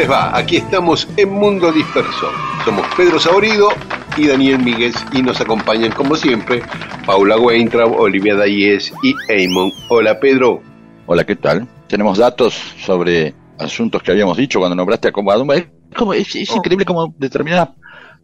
[0.00, 0.34] Les va?
[0.34, 2.30] Aquí estamos en Mundo Disperso.
[2.64, 3.68] Somos Pedro Saurido
[4.16, 6.62] y Daniel Míguez y nos acompañan como siempre
[7.04, 9.70] Paula Weintraub, Olivia Dayes y Eamon.
[9.90, 10.62] Hola Pedro.
[11.04, 11.68] Hola, ¿qué tal?
[11.86, 15.56] Tenemos datos sobre asuntos que habíamos dicho cuando nombraste a Comadumba.
[15.56, 17.68] Es, como, es, es increíble cómo determinadas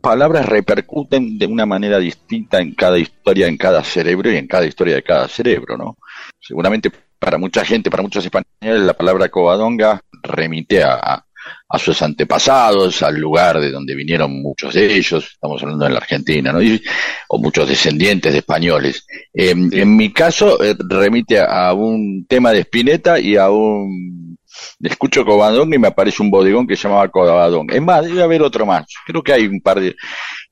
[0.00, 4.64] palabras repercuten de una manera distinta en cada historia, en cada cerebro y en cada
[4.64, 5.98] historia de cada cerebro, ¿no?
[6.40, 11.25] Seguramente para mucha gente, para muchos españoles, la palabra covadonga remite a,
[11.68, 15.98] a, sus antepasados, al lugar de donde vinieron muchos de ellos, estamos hablando de la
[15.98, 16.62] Argentina, ¿no?
[16.62, 16.82] Y,
[17.28, 19.06] o muchos descendientes de españoles.
[19.34, 19.80] Eh, Sí.
[19.80, 24.36] En mi caso, eh, remite a, a un tema de Spinetta y a un...
[24.80, 27.74] Escucho Covadonga y me aparece un bodegón que se llamaba Covadonga.
[27.74, 28.86] Es más, debe haber otro más.
[29.06, 29.94] Creo que hay un par de,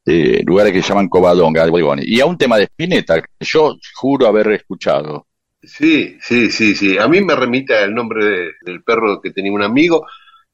[0.05, 2.07] de lugares que se llaman Covadonga, bodegones.
[2.07, 5.27] Y a un tema de Spinetta, que yo juro haber escuchado.
[5.63, 6.99] Sí, sí, sí, sí.
[6.99, 10.07] A mí me remite al nombre de- del perro que tenía un amigo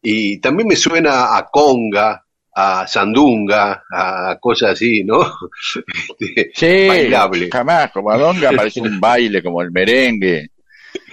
[0.03, 2.25] y también me suena a conga,
[2.55, 5.21] a sandunga, a cosas así, ¿no?
[6.21, 7.49] Este, Sí, Bailable.
[7.51, 10.49] jamás, Covadonga parece un baile como el merengue,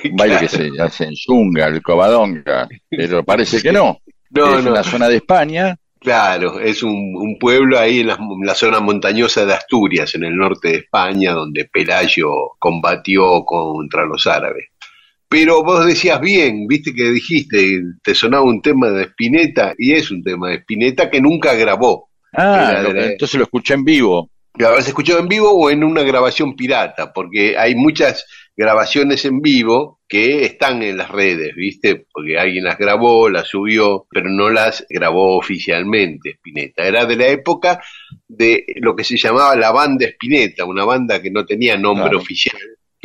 [0.06, 4.00] un baile que se hace en Zunga, el Covadonga, pero parece que no.
[4.32, 4.72] No, es no.
[4.72, 8.80] una zona de España, Claro, es un, un pueblo ahí en la, en la zona
[8.80, 14.66] montañosa de Asturias, en el norte de España, donde Pelayo combatió contra los árabes.
[15.30, 20.10] Pero vos decías bien, viste que dijiste, te sonaba un tema de Spinetta, y es
[20.12, 22.10] un tema de Spinetta que nunca grabó.
[22.34, 24.30] ah, Era entonces lo escuché en vivo.
[24.56, 29.40] Lo habrás escuchado en vivo o en una grabación pirata, porque hay muchas grabaciones en
[29.42, 32.08] vivo que están en las redes, ¿viste?
[32.12, 36.88] Porque alguien las grabó, las subió, pero no las grabó oficialmente Spinetta.
[36.88, 37.84] Era de la época
[38.28, 42.18] de lo que se llamaba la banda Spinetta, una banda que no tenía nombre Claro.
[42.20, 42.58] oficial,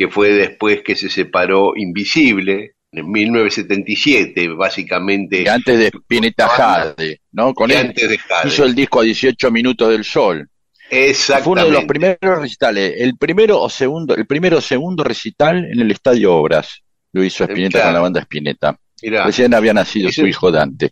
[0.07, 5.41] que fue después que se separó Invisible, en 1977, básicamente.
[5.43, 7.53] Y antes de Spinetta Jade, ¿no?
[7.53, 8.47] Con él antes de Jade.
[8.49, 10.47] hizo el disco a 18 minutos del sol.
[10.89, 11.49] Fue Exactamente.
[11.49, 15.79] uno de los primeros recitales, el primero o segundo, el primero o segundo recital en
[15.79, 16.81] el Estadio Obras.
[17.13, 17.87] Lo hizo Spinetta Claro.
[17.87, 18.77] con la banda Spinetta.
[19.01, 19.23] Mirá.
[19.25, 20.91] Recién había nacido Ese- su hijo Dante.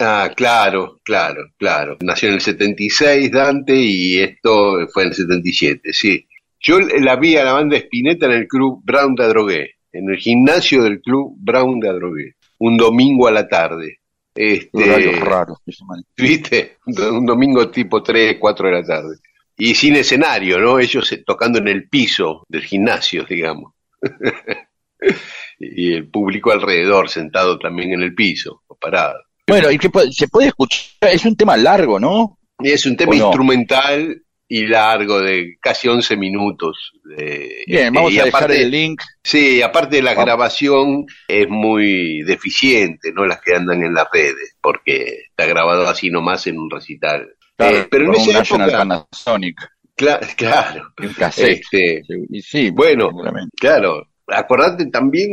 [0.00, 1.96] Ah, claro, claro, claro.
[2.02, 6.26] Nació en el 76 Dante y esto fue en el 77, sí.
[6.60, 10.18] Yo la vi a la banda Spinetta en el club Brown de Adrogué, en el
[10.18, 13.98] gimnasio del club Brown de Adrogué, un domingo a la tarde.
[14.34, 15.58] Este, raros.
[16.16, 16.76] ¿Viste?
[16.86, 19.16] Un domingo tipo 3, 4 de la tarde.
[19.56, 20.78] Y sin escenario, ¿no?
[20.78, 23.72] Ellos eh, tocando en el piso del gimnasio, digamos.
[25.58, 29.18] y el público alrededor, sentado también en el piso, o parado.
[29.46, 32.38] Bueno, y que se puede escuchar, es un tema largo, ¿no?
[32.62, 34.22] Es un tema instrumental
[34.52, 36.92] y largo, de casi 11 minutos.
[37.04, 39.00] de- Bien, vamos y a dejar aparte- el link.
[39.22, 40.24] Sí, aparte de la Vamos.
[40.26, 43.26] grabación es muy deficiente, ¿no?
[43.26, 47.28] Las que andan en las redes, porque está grabado así nomás en un recital.
[47.56, 49.56] Claro, Eh, pero en un esa National época, Panasonic,
[49.96, 51.60] cla- claro, un cassette.
[51.72, 53.10] este, Y sí, Bueno.
[53.60, 55.30] Claro, acordate también,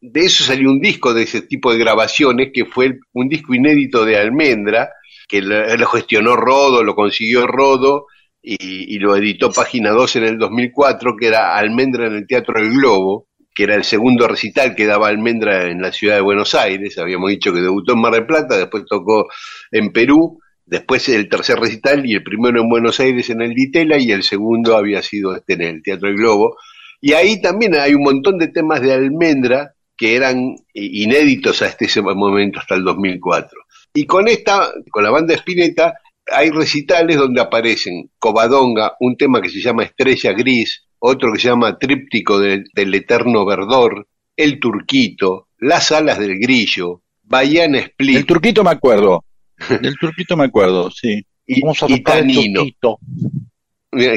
[0.00, 4.04] de eso salió un disco de ese tipo de grabaciones, que fue un disco inédito
[4.06, 4.90] de Almendra,
[5.28, 8.06] que lo, lo gestionó Rodo, lo consiguió Rodo,
[8.44, 12.74] y, lo editó Página 2 en el 2004, que era Almendra en el Teatro del
[12.74, 16.98] Globo, que era el segundo recital que daba Almendra en la ciudad de Buenos Aires,
[16.98, 19.28] habíamos dicho que debutó en Mar del Plata, después tocó
[19.70, 23.98] en Perú, después el tercer recital y el primero en Buenos Aires en el Ditela
[23.98, 26.56] y el segundo había sido este en el Teatro del Globo.
[27.00, 32.02] Y ahí también hay un montón de temas de Almendra que eran inéditos a este
[32.02, 33.58] momento hasta el 2004.
[33.94, 35.94] Y con esta, con la banda Spinetta,
[36.32, 41.48] hay recitales donde aparecen Covadonga, un tema que se llama Estrella Gris, otro que se
[41.48, 48.16] llama Tríptico del, Eterno Verdor, El Turquito, Las Alas del Grillo, Bayana Split.
[48.16, 49.24] El Turquito me acuerdo.
[49.82, 51.24] El Turquito me acuerdo, sí.
[51.46, 52.64] Y, y Tanino.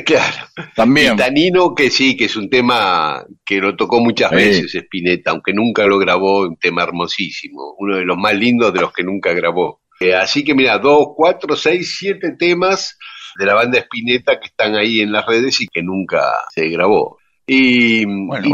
[0.06, 0.48] Claro.
[0.76, 1.14] También.
[1.14, 5.54] Y Tanino, que sí, que es un tema que lo tocó muchas veces Spinetta, aunque
[5.54, 9.34] nunca lo grabó, un tema hermosísimo, uno de los más lindos de los que nunca
[9.34, 9.82] grabó.
[10.00, 12.98] Eh, así que mira, dos, cuatro, seis, siete temas
[13.38, 17.18] de la banda Spinetta que están ahí en las redes y que nunca se grabó.
[17.46, 18.04] Y,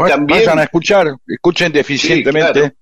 [0.08, 0.26] también...
[0.26, 2.74] Vayan a escuchar, escuchen deficientemente,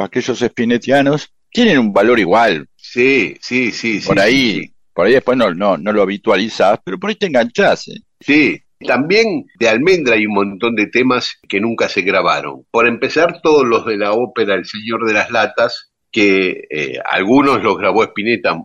[0.00, 2.68] aquellos spinetianos, tienen un valor igual.
[2.76, 4.00] Sí, sí, sí.
[4.06, 7.88] Por ahí, por ahí después no, no, no lo habitualizas, pero por ahí te enganchás.
[7.88, 8.00] ¿eh?
[8.20, 12.64] Sí, también de Almendra hay un montón de temas que nunca se grabaron.
[12.70, 17.62] Por empezar, todos los de la ópera El Señor de las Latas, que eh, algunos
[17.62, 18.60] los grabó Spinetta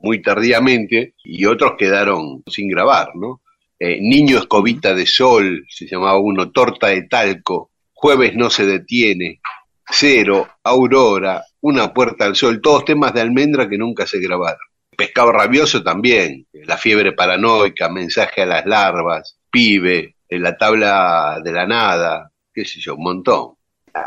[0.00, 3.40] muy tardíamente y otros quedaron sin grabar, ¿no?
[3.78, 9.40] Eh, Niño Escobita de Sol, se llamaba uno, Torta de Talco, Jueves no se detiene,
[9.88, 14.60] Cero, Aurora, Una Puerta al Sol, todos temas de almendra que nunca se grabaron.
[14.96, 21.66] Pescado Rabioso también, La Fiebre Paranoica, Mensaje a las Larvas, Pibe, La Tabla de la
[21.66, 23.54] Nada, qué sé yo, un montón.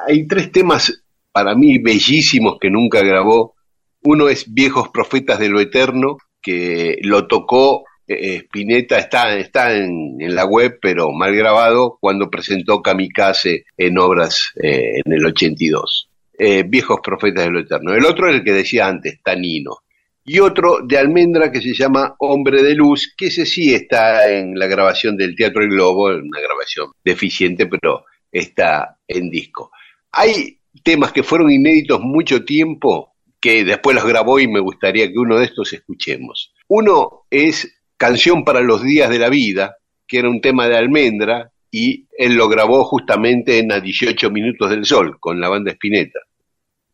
[0.07, 1.04] Hay tres temas
[1.35, 3.55] para mí bellísimos que nunca grabó.
[4.03, 10.15] Uno es Viejos Profetas de lo Eterno, que lo tocó eh, Spinetta, está, está en,
[10.33, 16.09] la web, pero mal grabado, cuando presentó Kamikaze en obras eh, en el 82.
[16.39, 17.93] Eh, Viejos Profetas de lo Eterno.
[17.93, 19.79] El otro es el que decía antes, Tanino.
[20.23, 24.57] Y otro de Almendra que se llama Hombre de Luz, que ese sí está en
[24.57, 29.71] la grabación del Teatro El Globo, una grabación deficiente, pero está en disco.
[30.13, 35.17] Hay temas que fueron inéditos mucho tiempo, que después los grabó y me gustaría que
[35.17, 36.53] uno de estos escuchemos.
[36.67, 39.77] Uno es Canción para los Días de la Vida,
[40.07, 44.69] que era un tema de Almendra, y él lo grabó justamente en A 18 Minutos
[44.69, 46.19] del Sol, con la banda Spinetta.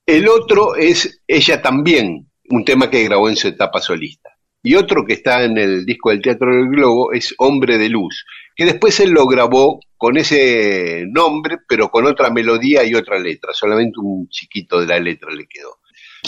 [0.05, 4.29] El otro es Ella también, un tema que grabó en su etapa solista.
[4.63, 8.25] Y otro que está en el disco del Teatro del Globo es Hombre de Luz,
[8.55, 13.53] que después él lo grabó con ese nombre, pero con otra melodía y otra letra,
[13.53, 15.77] solamente un chiquito de la letra le quedó.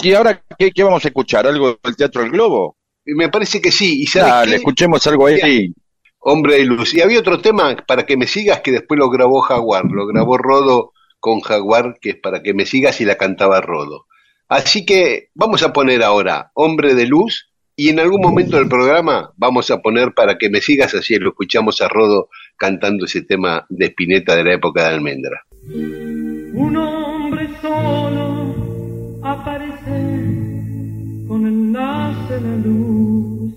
[0.02, 1.46] ¿Y ahora qué, vamos a escuchar?
[1.48, 2.78] ¿Algo del Teatro del Globo?
[3.06, 4.04] Me parece que sí.
[4.04, 5.74] ¿Y Dale, escuchemos algo ahí.
[6.20, 6.94] Hombre de Luz.
[6.94, 10.38] Y había otro tema, para que me sigas, que después lo grabó Jaguar, lo grabó
[10.38, 14.08] Rodo con Jaguar, que es para que me sigas y la cantaba Rodo.
[14.48, 19.32] Así que vamos a poner ahora Hombre de Luz y en algún momento del programa
[19.36, 23.66] vamos a poner para que me sigas así, lo escuchamos a Rodo cantando ese tema
[23.70, 25.44] de Espineta de la época de Almendra.
[25.66, 28.54] Un hombre solo
[29.24, 30.44] aparece
[31.28, 33.54] con el nace la luz.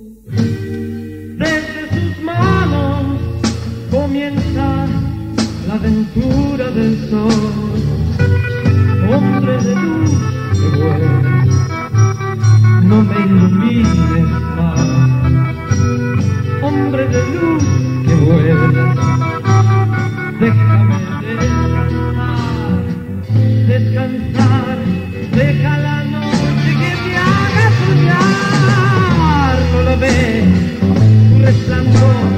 [1.37, 3.21] Desde sus manos
[3.91, 4.87] comienza
[5.69, 7.83] la aventura del sol.
[9.11, 10.11] Hombre de luz
[10.53, 11.36] que vuela
[18.27, 18.75] vuelas,
[20.41, 20.97] déjame
[21.31, 22.39] descansar,
[23.69, 24.79] descansar,
[25.33, 29.57] deja la noche que te haga soñar.
[29.85, 30.45] Lo ves,
[31.29, 32.36] tu resplandor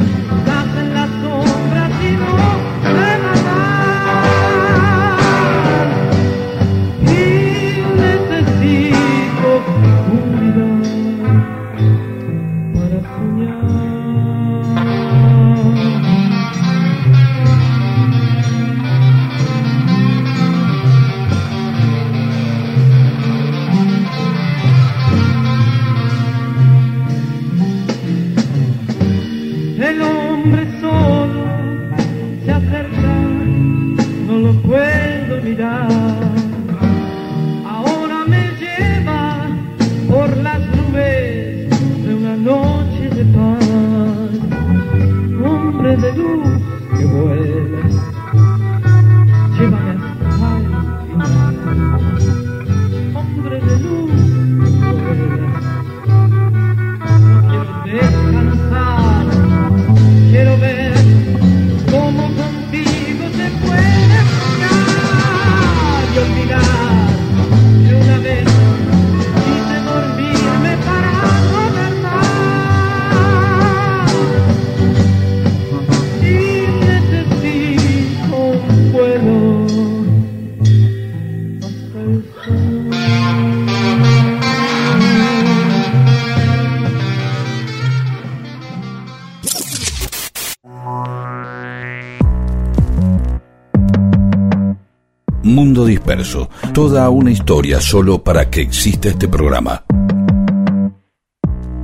[96.88, 99.85] toda una historia solo para que exista este programa.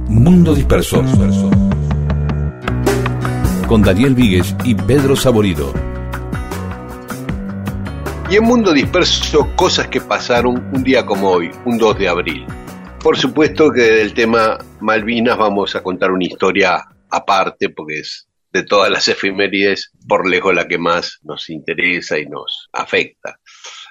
[0.08, 1.04] Mundo Disperso.
[3.68, 5.74] Con Daniel Víguez y Pedro Saborido.
[8.30, 12.46] Y en Mundo Disperso, cosas que pasaron un día como hoy, un 2 de abril.
[13.02, 18.62] Por supuesto que del tema Malvinas vamos a contar una historia aparte, porque es de
[18.62, 23.38] todas las efemérides, por lejos la que más nos interesa y nos afecta.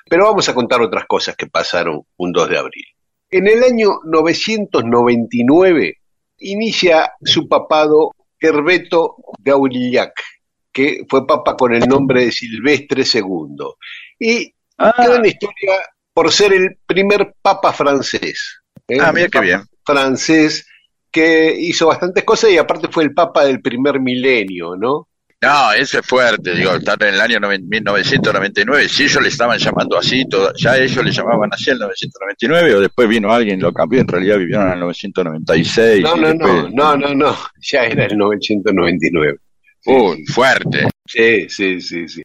[0.09, 2.85] Pero vamos a contar otras cosas que pasaron un 2 de abril.
[3.31, 5.97] En el año 999
[6.39, 10.13] inicia su papado Herbeto Gaurillac,
[10.71, 13.55] que fue papa con el nombre de Silvestre II.
[14.19, 14.93] Y Ah.
[14.97, 15.73] queda en historia
[16.13, 18.61] por ser el primer papa francés.
[18.87, 18.97] ¿eh?
[18.99, 19.61] Ah, mira qué bien.
[19.85, 20.67] Francés
[21.11, 25.09] que hizo bastantes cosas y aparte fue el papa del primer milenio, ¿no?
[25.43, 29.57] No, ese es fuerte, digo, estar en el año noven- 1999, si ellos le estaban
[29.59, 33.73] llamando así, todo- ya ellos le llamaban así en 1999, o después vino alguien, lo
[33.73, 36.01] cambió, en realidad vivieron en el 996.
[36.03, 39.37] No, y no, no, después- no, no, no, ya era el 999.
[39.85, 40.87] Uy, fuerte.
[41.05, 42.21] Sí, sí, sí, sí.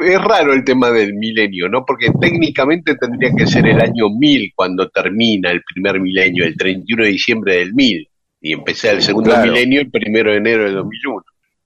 [0.00, 1.84] Es raro el tema del milenio, ¿no?
[1.84, 7.02] Porque técnicamente tendría que ser el año 1000 cuando termina el primer milenio, el 31
[7.04, 8.08] de diciembre del 1000,
[8.40, 9.50] y empezar el segundo Claro.
[9.52, 11.22] milenio el primero de enero del 2001.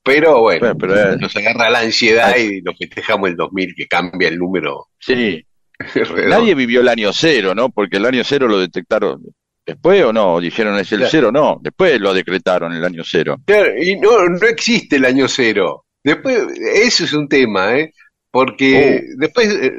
[0.07, 4.29] Pero bueno, pero, eh, nos agarra la ansiedad y lo festejamos el 2000, que cambia
[4.29, 4.87] el número.
[4.99, 5.45] sí,
[6.29, 7.69] nadie vivió el año cero, ¿no?
[7.69, 9.21] Porque el año cero lo detectaron
[9.67, 11.11] después o no, dijeron es el Claro.
[11.11, 13.37] cero, no, después lo decretaron el año cero.
[13.45, 15.85] Claro, y no, no existe el año cero.
[16.05, 16.39] Después,
[16.83, 17.93] eso es un tema, ¿eh?
[18.31, 19.15] Porque Oh.
[19.19, 19.73] después, eh,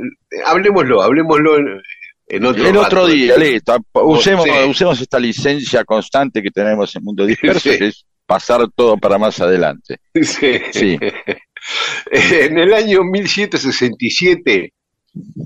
[0.46, 1.82] hablemoslo, hablemoslo en,
[2.28, 3.08] en otro el otro rato.
[3.08, 4.52] día, listo, usemos, Sí.
[4.70, 7.78] usemos esta licencia constante que tenemos en Mundo Disperso, Sí.
[7.80, 9.98] que es pasar todo para más adelante.
[10.22, 10.60] Sí.
[10.72, 11.00] Sí.
[12.12, 14.74] En el año 1767,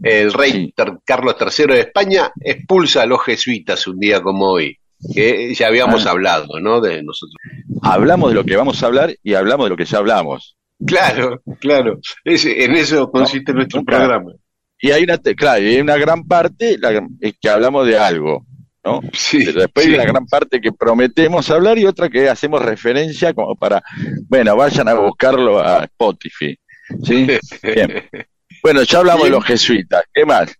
[0.03, 0.73] el rey Sí.
[1.05, 4.77] Carlos III de España expulsa a los jesuitas un día como hoy,
[5.13, 6.11] que ya habíamos Ah.
[6.11, 6.79] hablado, ¿no?
[6.81, 7.35] De nosotros.
[7.81, 10.57] Hablamos de lo que vamos a hablar y hablamos de lo que ya hablamos.
[10.85, 11.99] Claro, claro.
[12.23, 13.97] Ese- en eso consiste nuestro nunca.
[13.97, 14.33] programa.
[14.79, 18.45] Y hay una, claro, y hay una gran parte la- es que hablamos de algo,
[18.83, 19.01] ¿no?
[19.13, 19.91] Sí, Pero después sí.
[19.91, 23.81] hay una gran parte que prometemos hablar y otra que hacemos referencia como para,
[24.27, 26.57] bueno, vayan a buscarlo a Spotify.
[27.03, 27.27] ¿Sí?
[27.63, 28.09] Bien.
[28.63, 30.03] Bueno, ya hablamos de los jesuitas.
[30.13, 30.53] ¿Qué más?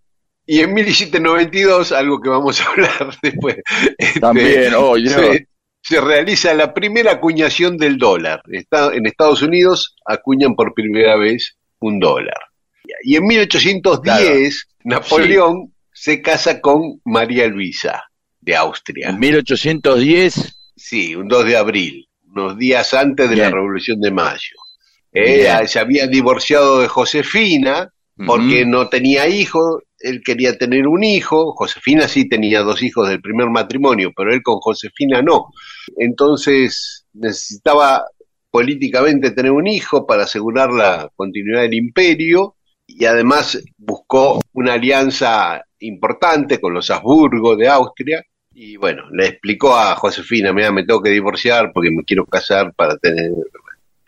[0.46, 3.56] Y en 1792, algo que vamos a hablar después,
[3.98, 5.12] este, También, oh, Dios.
[5.12, 5.46] se,
[5.82, 8.42] se realiza la primera acuñación del dólar.
[8.50, 12.38] Está, en Estados Unidos acuñan por primera vez un dólar.
[13.04, 18.02] Y en 1810, Napoleón se casa con María Luisa
[18.42, 19.08] de Austria.
[19.08, 23.50] En 1810, Sí, un 2 de abril, unos días antes de la.
[23.50, 24.56] Revolución de Mayo.
[25.12, 25.68] Ella Bien.
[25.68, 27.92] se había divorciado de Josefina
[28.26, 33.20] porque no tenía hijos, él quería tener un hijo, Josefina sí tenía dos hijos del
[33.20, 35.46] primer matrimonio, pero él con Josefina no.
[35.96, 38.04] Entonces necesitaba
[38.50, 42.56] políticamente tener un hijo para asegurar la continuidad del imperio
[42.86, 48.22] y además buscó una alianza importante con los Habsburgo de Austria
[48.54, 52.72] y bueno, le explicó a Josefina, mira, me tengo que divorciar porque me quiero casar
[52.74, 53.30] para tener...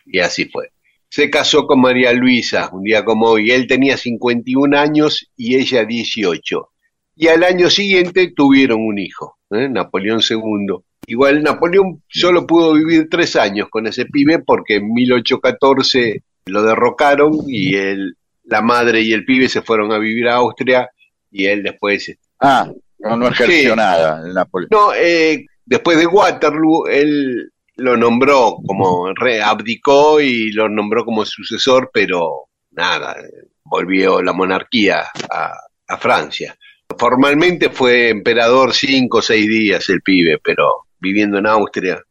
[0.05, 0.71] Y así fue.
[1.09, 3.51] Se casó con María Luisa un día como hoy.
[3.51, 6.69] Él tenía 51 años y ella 18.
[7.15, 9.69] Y al año siguiente tuvieron un hijo, ¿eh?
[9.69, 10.75] Napoleón II.
[11.07, 17.33] Igual Napoleón solo pudo vivir tres años con ese pibe porque en 1814 lo derrocaron
[17.47, 20.89] y él, la madre y el pibe se fueron a vivir a Austria
[21.31, 22.69] y él después ah,
[23.05, 23.75] no, no ejerció Sí.
[23.75, 24.69] nada el Napoleón.
[24.71, 31.25] no, eh, después de Waterloo, él lo nombró como, re- abdicó y lo nombró como
[31.25, 33.15] sucesor, pero nada,
[33.63, 35.53] volvió la monarquía a,
[35.87, 36.55] a Francia.
[36.97, 42.01] Formalmente fue emperador cinco o seis días el pibe, pero viviendo en Austria.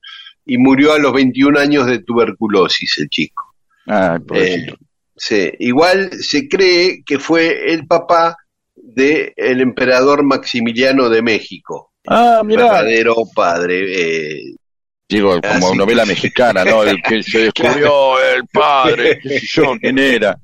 [0.44, 3.54] Y murió a los 21 años de tuberculosis el chico.
[3.86, 4.18] Ah.
[4.34, 4.66] Eh,
[5.16, 8.36] sí, igual se cree que fue el papá
[8.94, 13.84] del emperador Maximiliano de México ah, mira, verdadero padre.
[14.38, 14.54] eh,
[15.08, 15.76] digo, como así.
[15.78, 16.82] novela mexicana, ¿no?
[16.82, 20.36] El que se descubrió el padre, qué sé yo, quién era.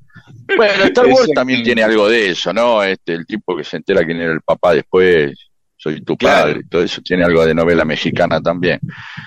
[0.55, 2.83] Bueno, Star Wars también tiene algo de eso, ¿no?
[2.83, 5.33] Este, el tipo que se entera quién era el papá después,
[5.77, 6.47] soy tu Claro.
[6.51, 8.79] padre, todo eso tiene algo de novela mexicana también.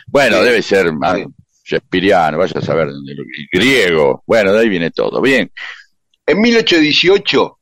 [0.06, 1.24] Bueno, Sí, debe ser más sí.
[1.66, 5.20] Shakespeareano, vaya a saber, el griego, bueno, de ahí viene todo.
[5.22, 5.50] Bien,
[6.26, 7.58] En 1818,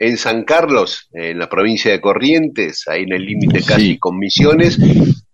[0.00, 3.98] en San Carlos, en la provincia de Corrientes, ahí en el límite casi Sí.
[3.98, 4.78] con Misiones,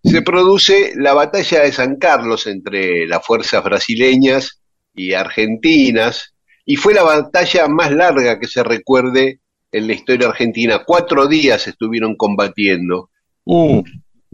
[0.03, 4.61] se produce la batalla de San Carlos entre las fuerzas brasileñas
[4.93, 9.39] y argentinas, y fue la batalla más larga que se recuerde
[9.71, 10.83] en la historia argentina.
[10.85, 13.09] Cuatro días estuvieron combatiendo.
[13.45, 13.85] Uh,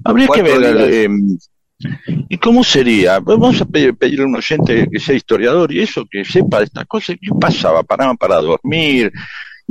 [0.05, 0.61] habría que ver.
[0.91, 1.09] eh,
[2.31, 3.19] ¿Y cómo sería?
[3.21, 6.65] Vamos a pedir, pedirle a un oyente que sea historiador y eso, que sepa de
[6.65, 7.17] estas cosas.
[7.21, 7.83] ¿Qué pasaba?
[7.83, 9.13] ¿Paraban para dormir?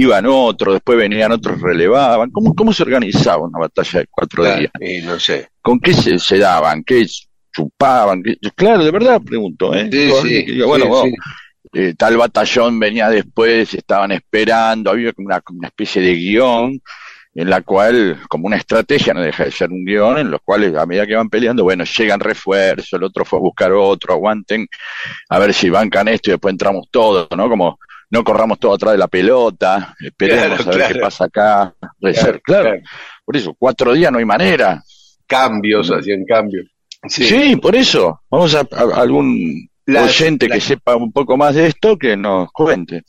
[0.03, 0.75] ¿Iban otros?
[0.75, 2.31] Después venían otros, relevaban.
[2.31, 4.71] ¿Cómo, cómo se organizaba una batalla de cuatro Claro, días?
[4.79, 5.49] y no sé.
[5.61, 6.83] ¿Con qué se, se daban?
[6.83, 7.05] ¿Qué
[7.53, 8.23] chupaban?
[8.23, 9.73] ¿Qué- Claro, de verdad pregunto.
[9.75, 9.89] ¿eh?
[9.91, 11.79] Sí, sí, que bueno, sí, bueno, sí.
[11.79, 16.81] eh, tal batallón venía después, estaban esperando, había como una, una especie de guion
[17.33, 20.75] en la cual, como una estrategia, no deja de ser un guion, en los cuales
[20.75, 24.67] a medida que van peleando, bueno, llegan refuerzos, el otro fue a buscar otro, aguanten,
[25.29, 27.47] a ver si bancan esto y después entramos todos, ¿no?
[27.47, 27.79] Como
[28.11, 30.93] no corramos todo atrás de la pelota, esperemos Claro, a ver claro.
[30.93, 32.79] qué pasa acá, reser- claro,
[33.25, 34.83] por eso, cuatro días no hay manera.
[35.25, 36.67] Cambios, hacían cambios.
[37.07, 37.23] Sí.
[37.23, 42.15] Sí, por eso, vamos a, algún oyente que sepa un poco más de esto, que
[42.15, 43.03] nos cuente.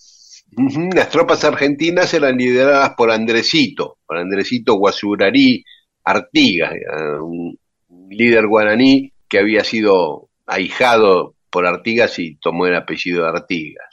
[0.94, 5.64] Las tropas argentinas eran lideradas por Andresito, por Andresito Guasurarí
[6.04, 12.75] Artigas, eh, un un líder guaraní que había sido ahijado por Artigas y tomó el
[12.75, 13.91] apellido de Artigas.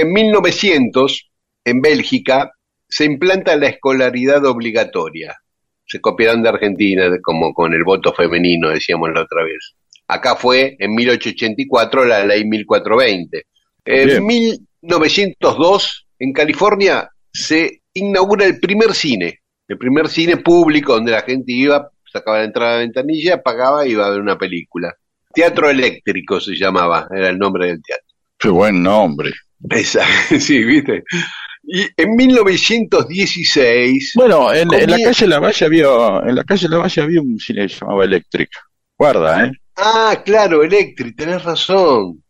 [0.00, 1.28] En 1900,
[1.64, 2.52] en Bélgica,
[2.88, 5.36] se implanta la escolaridad obligatoria.
[5.84, 9.74] Se copiaron de Argentina, como con el voto femenino, decíamos la otra vez.
[10.06, 13.42] Acá fue en 1884 la ley 1420.
[13.86, 14.24] En Bien.
[14.24, 21.50] 1902, en California, se inaugura el primer cine, el primer cine público donde la gente
[21.50, 24.94] iba, sacaba la entrada de la ventanilla, pagaba y iba a ver una película.
[25.34, 28.06] Teatro eléctrico se llamaba, era el nombre del teatro.
[28.38, 29.32] Qué buen nombre.
[29.70, 30.04] Esa,
[30.40, 31.02] sí, viste.
[31.70, 35.86] Y en 1916, Bueno, en, en la Comía- calle Lavalle había,
[36.26, 38.48] en la calle Lavalle había un cine que se llamaba Electric.
[38.96, 39.52] Guarda, ¿eh?
[39.76, 42.22] ah, claro, Electric, tenés razón.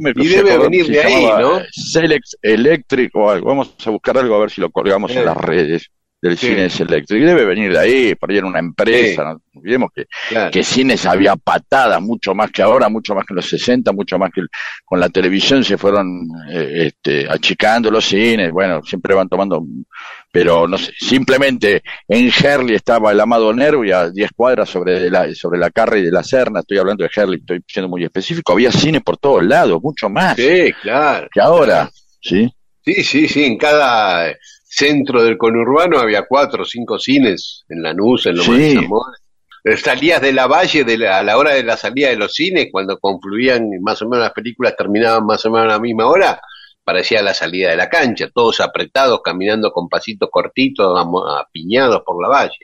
[0.00, 1.58] Me- Y debe venir de ahí, ¿no?
[1.58, 3.48] eh, Selex Electric o algo.
[3.48, 5.18] Vamos a buscar algo a ver si lo colgamos Eh.
[5.18, 6.48] en las redes del Sí.
[6.48, 7.22] cine Electric.
[7.22, 9.24] Debe venir de ahí, por ahí era una empresa.
[9.24, 10.50] No olvidemos que, Claro.
[10.50, 14.18] que cines había patadas, mucho más que ahora, mucho más que en los 60, mucho
[14.18, 14.48] más que el-
[14.84, 18.50] con la televisión se fueron eh, este, achicando los cines.
[18.52, 19.64] Bueno, siempre van tomando,
[20.32, 24.98] pero no sé, simplemente en Herley estaba el Amado Nervo y a 10 cuadras sobre
[25.00, 27.88] de la, sobre la Carre y de la Serna, estoy hablando de Herley, estoy siendo
[27.88, 31.28] muy específico, había cine por todos lados, mucho más Sí, claro.
[31.32, 32.52] que ahora, ¿sí?
[32.84, 34.32] Sí, sí, sí, en cada
[34.70, 38.74] centro del conurbano había cuatro o cinco cines, en Lanús, en Loma de Sí.
[38.76, 39.12] Zamora.
[39.64, 42.32] Eh, Salías de la valle de la- a la hora de la salida de los
[42.34, 46.06] cines, cuando confluían más o menos las películas, terminaban más o menos a la misma
[46.06, 46.40] hora,
[46.84, 50.98] parecía la salida de la cancha, todos apretados, caminando con pasitos cortitos,
[51.38, 52.54] apiñados por la valle.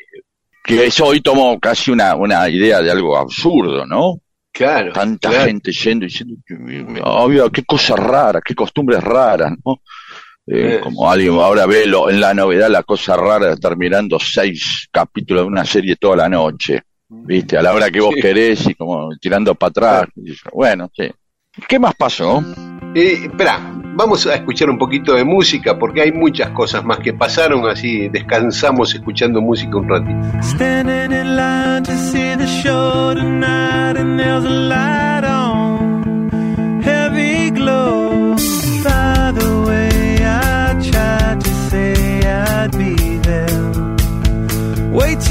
[0.62, 4.18] Que eso hoy tomó casi una, una idea de algo absurdo, ¿no?
[4.50, 4.92] Claro.
[4.92, 5.46] Tanta claro.
[5.46, 6.36] gente yendo y diciendo,
[7.02, 9.80] obvio, qué cosas raras, qué costumbres raras, ¿no?
[10.46, 10.80] Eh.
[10.82, 14.88] Como alguien ahora ve lo- en la novedad la cosa rara de estar mirando seis
[14.92, 17.56] capítulos de una serie toda la noche, ¿viste?
[17.56, 18.20] A la hora que vos Sí.
[18.20, 20.06] querés y como tirando para atrás.
[20.52, 21.10] Bueno, sí.
[21.68, 22.44] ¿Qué más pasó?
[22.94, 23.58] Eh, espera,
[23.96, 28.08] vamos a escuchar un poquito de música porque hay muchas cosas más que pasaron, así
[28.08, 30.20] descansamos escuchando música un ratito.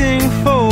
[0.03, 0.62] Waiting for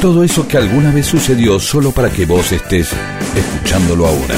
[0.00, 2.90] Todo eso que alguna vez sucedió solo para que vos estés
[3.36, 4.34] escuchándolo ahora.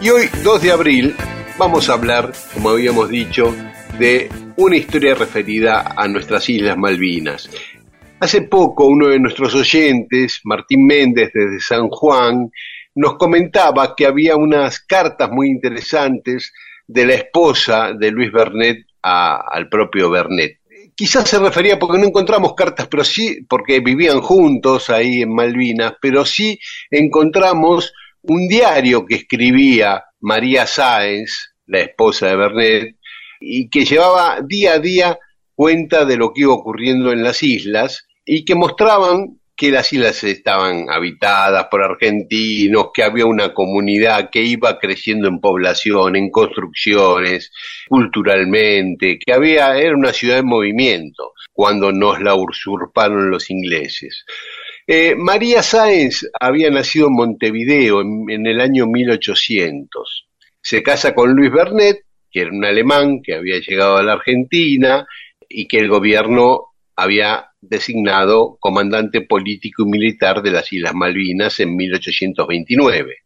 [0.00, 1.14] Y hoy, 2 de abril,
[1.58, 3.54] vamos a hablar, como habíamos dicho,
[3.98, 7.50] de una historia referida a nuestras Islas Malvinas.
[8.20, 12.50] Hace poco uno de nuestros oyentes, Martín Méndez desde San Juan,
[12.94, 16.54] nos comentaba que había unas cartas muy interesantes
[16.86, 20.63] de la esposa de Luis Bernet al propio Bernet.
[20.94, 25.94] Quizás se refería porque no encontramos cartas, pero sí, porque vivían juntos ahí en Malvinas,
[26.00, 26.58] pero sí
[26.90, 32.96] encontramos un diario que escribía María Sáenz, la esposa de Bernet,
[33.40, 35.18] y que llevaba día a día
[35.54, 40.24] cuenta de lo que iba ocurriendo en las islas y que mostraban que las islas
[40.24, 47.52] estaban habitadas por argentinos, que había una comunidad que iba creciendo en población, en construcciones,
[47.88, 54.24] culturalmente, que había, era una ciudad en movimiento cuando nos la usurparon los ingleses.
[54.86, 60.26] Eh, María Sáenz había nacido en Montevideo en, en el año 1800.
[60.60, 65.06] Se casa con Luis Bernet, que era un alemán que había llegado a la Argentina
[65.48, 71.74] y que el gobierno había designado comandante político y militar de las Islas Malvinas en
[71.74, 73.16] 1829.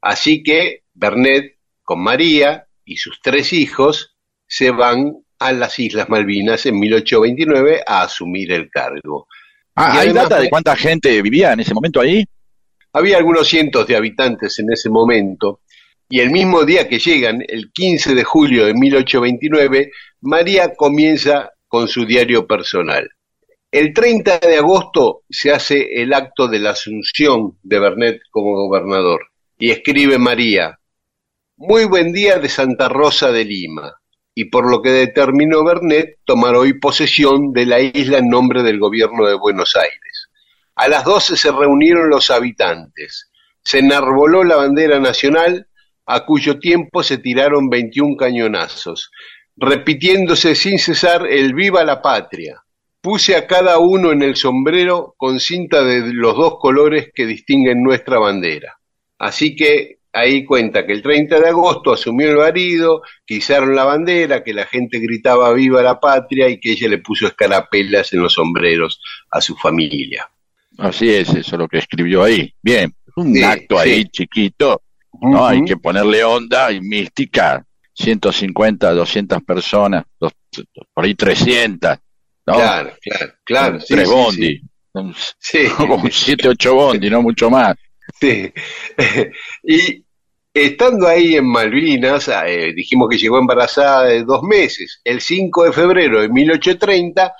[0.00, 6.66] Así que Bernet, con María y sus tres hijos, se van a las Islas Malvinas
[6.66, 9.26] en 1829 a asumir el cargo.
[9.74, 12.24] Ah, ¿Hay data de cuánta gente vivía en ese momento ahí?
[12.92, 15.60] Había algunos cientos de habitantes en ese momento,
[16.08, 21.86] y el mismo día que llegan, el 15 de julio de 1829, María comienza con
[21.86, 23.08] su diario personal.
[23.70, 29.26] El 30 de agosto se hace el acto de la asunción de Bernet como gobernador,
[29.58, 30.78] y escribe María,
[31.56, 33.92] muy buen día de Santa Rosa de Lima,
[34.34, 38.78] y por lo que determinó Bernet tomar hoy posesión de la isla en nombre del
[38.78, 40.28] gobierno de Buenos Aires.
[40.76, 43.30] A las 12 se reunieron los habitantes.
[43.64, 45.66] Se enarboló la bandera nacional,
[46.06, 49.10] a cuyo tiempo se tiraron 21 cañonazos,
[49.60, 52.62] repitiéndose sin cesar el Viva la Patria.
[53.00, 57.82] Puse a cada uno en el sombrero con cinta de los dos colores que distinguen
[57.82, 58.78] nuestra bandera.
[59.18, 63.84] Así que ahí cuenta que el 30 de agosto asumió el marido, que izaron la
[63.84, 68.22] bandera, que la gente gritaba Viva la Patria y que ella le puso escarapelas en
[68.22, 70.28] los sombreros a su familia.
[70.78, 72.52] Así es, eso es lo que escribió ahí.
[72.62, 74.82] Bien, un Sí, acto ahí chiquito,
[75.20, 75.46] ¿no?
[75.46, 77.64] Hay que ponerle onda y mística.
[77.98, 80.32] 150, 200 personas, dos-
[80.94, 81.96] por ahí 300,
[82.46, 82.54] ¿no?
[82.54, 83.80] Claro, claro, claro.
[83.80, 84.60] sí, Tres sí, bondi.
[85.38, 87.76] Sí, Como 7, 8 bondi, no mucho más.
[88.20, 88.52] sí.
[89.62, 90.04] Y
[90.54, 95.00] estando ahí en Malvinas, eh, dijimos que llegó embarazada de dos meses.
[95.04, 97.32] El 5 de febrero de 1830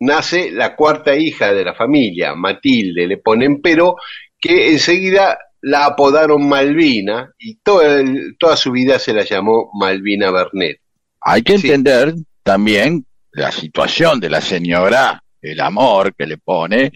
[0.00, 3.96] nace la cuarta hija de la familia, Matilde, le ponen pero,
[4.40, 10.30] que enseguida la apodaron Malvina y toda, el- toda su vida se la llamó Malvina
[10.30, 10.78] Bernet.
[11.22, 11.66] Hay que Sí.
[11.68, 16.92] entender también la situación de la señora, el amor que le pone,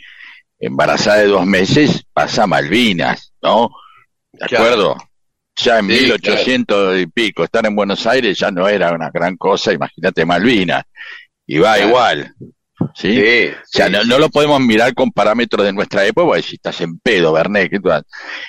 [0.58, 3.70] embarazada de dos meses, pasa a Malvinas, ¿no?
[4.32, 4.64] ¿De Claro.
[4.64, 4.96] acuerdo?
[5.56, 9.36] Ya en Sí, 1800 y pico, estar en Buenos Aires ya no era una gran
[9.36, 10.84] cosa, imagínate Malvinas.
[11.46, 11.88] Y va Claro.
[11.88, 12.34] igual,
[12.94, 13.12] ¿sí?
[13.14, 16.42] Sí, O sea, sí, no, no lo podemos mirar con parámetros de nuestra época, porque
[16.42, 17.78] si estás en pedo, Bernet, que,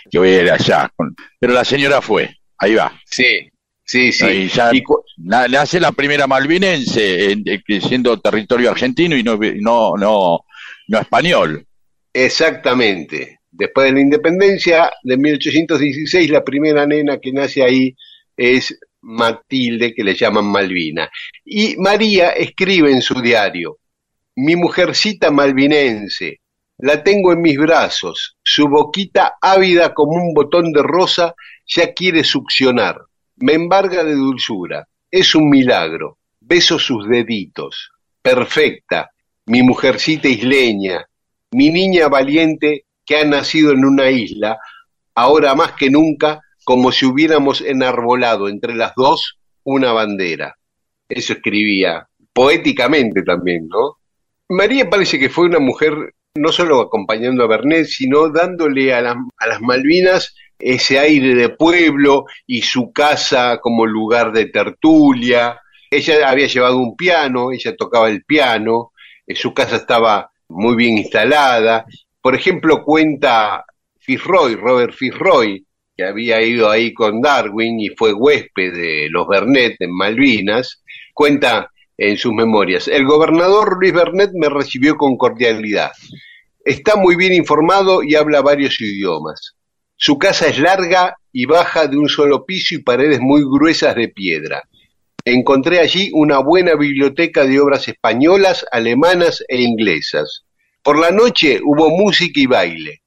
[0.10, 0.92] que voy a ir allá.
[1.40, 2.92] Pero la señora fue, ahí va.
[3.06, 3.50] sí,
[3.84, 4.48] sí, sí.
[4.50, 7.44] Ya Y cu- na- nace la primera malvinense, en-
[7.82, 10.40] siendo territorio argentino y no, no, no,
[10.88, 11.66] no español.
[12.14, 13.40] Exactamente.
[13.52, 17.96] Después de la independencia de 1816, la primera nena que nace ahí
[18.38, 21.10] es Matilde, que le llaman Malvina.
[21.46, 23.78] Y María escribe en su diario,
[24.42, 26.40] mi mujercita malvinense,
[26.78, 31.36] la tengo en mis brazos, su boquita ávida como un botón de rosa
[31.68, 33.02] ya quiere succionar,
[33.36, 39.12] me embarga de dulzura, es un milagro, beso sus deditos, perfecta,
[39.48, 41.06] mi mujercita isleña,
[41.52, 44.58] mi niña valiente que ha nacido en una isla,
[45.16, 50.56] ahora más que nunca, como si hubiéramos enarbolado entre las dos una bandera.
[51.10, 53.99] Eso escribía, poéticamente también, ¿no?
[54.50, 55.94] María parece que fue una mujer
[56.36, 61.50] no solo acompañando a Bernet, sino dándole a, las- a las Malvinas ese aire de
[61.50, 65.60] pueblo y su casa como lugar de tertulia,
[65.92, 68.92] Ella había llevado un piano, ella tocaba el piano,
[69.26, 71.86] eh, su casa estaba muy bien instalada.
[72.22, 73.66] Por ejemplo, cuenta
[74.00, 75.66] Fitzroy, Robert Fitzroy,
[75.98, 80.84] que había ido ahí con Darwin y fue huésped de los Bernet en Malvinas,
[81.14, 85.92] cuenta en sus memorias, el gobernador Luis Bernet me recibió con cordialidad.
[86.64, 89.58] Está muy bien informado y habla varios idiomas.
[89.98, 94.08] Su casa es larga y baja de un solo piso y paredes muy gruesas de
[94.08, 94.64] piedra.
[95.26, 100.46] Encontré allí una buena biblioteca de obras españolas, alemanas e inglesas.
[100.82, 103.02] Por la noche hubo música y baile.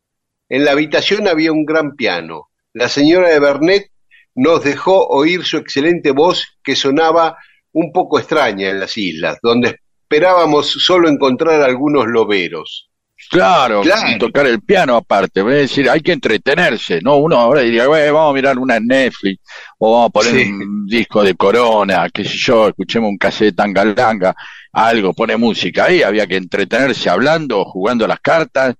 [0.50, 2.50] En la habitación había un gran piano.
[2.74, 3.90] La señora de Bernet
[4.34, 7.38] nos dejó oír su excelente voz que sonaba
[7.72, 12.88] un poco extraña en las islas, donde esperábamos solo encontrar algunos loberos.
[13.30, 14.18] Claro, Claro.
[14.18, 17.16] tocar el piano aparte, es decir, hay que entretenerse, ¿no?
[17.16, 19.40] Uno ahora diría, "Bueno, vamos a mirar una en Netflix,
[19.78, 20.50] o vamos a poner Sí.
[20.50, 24.34] un disco de Corona, qué sé yo, escuchemos un cassette Tangalanga,
[24.72, 28.74] algo, pone música ahí, había que entretenerse hablando, jugando las cartas,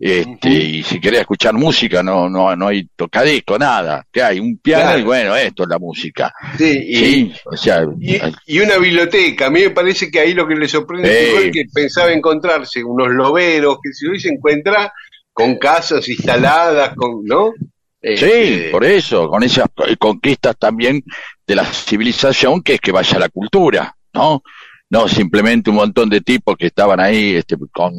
[0.00, 4.58] este, y si quería escuchar música, no, no, no hay tocadisco, nada, que hay un
[4.58, 4.98] piano Claro.
[5.00, 6.32] y bueno, esto es la música.
[6.56, 9.46] Sí, y, Sí, o sea, y- y una biblioteca.
[9.46, 13.08] A mí me parece que ahí lo que le sorprende fue que pensaba encontrarse unos
[13.08, 14.92] loberos, que si hoy se encuentra
[15.32, 17.52] con casas instaladas, con, ¿no?
[18.00, 19.66] Sí, Este, por eso, con esas
[19.98, 21.02] conquistas también
[21.44, 24.42] de la civilización, que es que vaya la cultura, ¿no?
[24.90, 27.92] No simplemente un montón de tipos que estaban ahí este, con,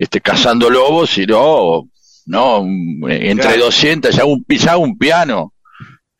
[0.00, 1.88] este, cazando lobos, sino,
[2.26, 2.64] no,
[3.08, 3.64] entre Claro.
[3.66, 5.52] 200, ya un, ya un piano,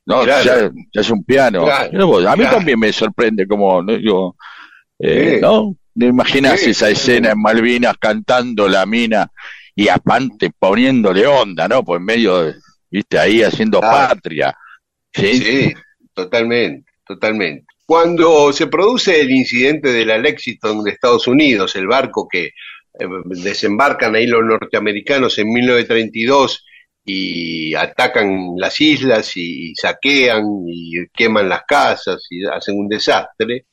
[0.07, 0.23] ¿no?
[0.23, 0.45] Claro.
[0.45, 1.65] Ya, ya es un piano.
[1.65, 3.97] Claro, a mí también me sorprende como, ¿no?
[3.97, 4.37] Digo,
[4.99, 5.41] eh, Sí.
[5.41, 5.75] ¿no?
[5.99, 6.93] ¿Te imaginas Sí, esa sí.
[6.93, 9.31] escena en Malvinas cantando la mina
[9.75, 11.83] y aparte poniéndole onda, ¿no?
[11.83, 12.55] Pues en medio, de-
[12.91, 14.09] viste, ahí haciendo Claro.
[14.15, 14.55] patria.
[15.15, 15.73] ¿sí?
[16.15, 17.65] Totalmente, totalmente.
[17.87, 22.51] Cuando se produce el incidente de la Lexington de Estados Unidos, el barco que
[23.25, 26.65] desembarcan ahí los norteamericanos en 1932
[27.05, 33.67] y atacan las islas y, y saquean y queman las casas y hacen un desastre,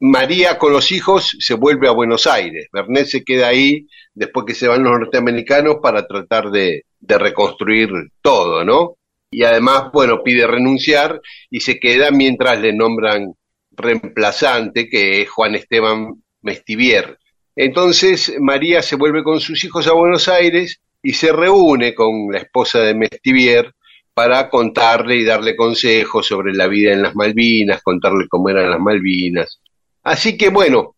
[0.00, 2.68] María con los hijos se vuelve a Buenos Aires.
[2.72, 7.90] Bernet se queda ahí después que se van los norteamericanos para tratar de, de reconstruir
[8.22, 8.96] todo, ¿no?
[9.30, 13.34] Y además, bueno, pide renunciar y se queda mientras le nombran
[13.70, 17.18] reemplazante, que es Juan Esteban Mestivier.
[17.56, 22.38] Entonces María se vuelve con sus hijos a Buenos Aires y se reúne con la
[22.38, 23.74] esposa de Mestivier
[24.14, 28.80] para contarle y darle consejos sobre la vida en las Malvinas, contarle cómo eran las
[28.80, 29.60] Malvinas.
[30.02, 30.96] Así que bueno,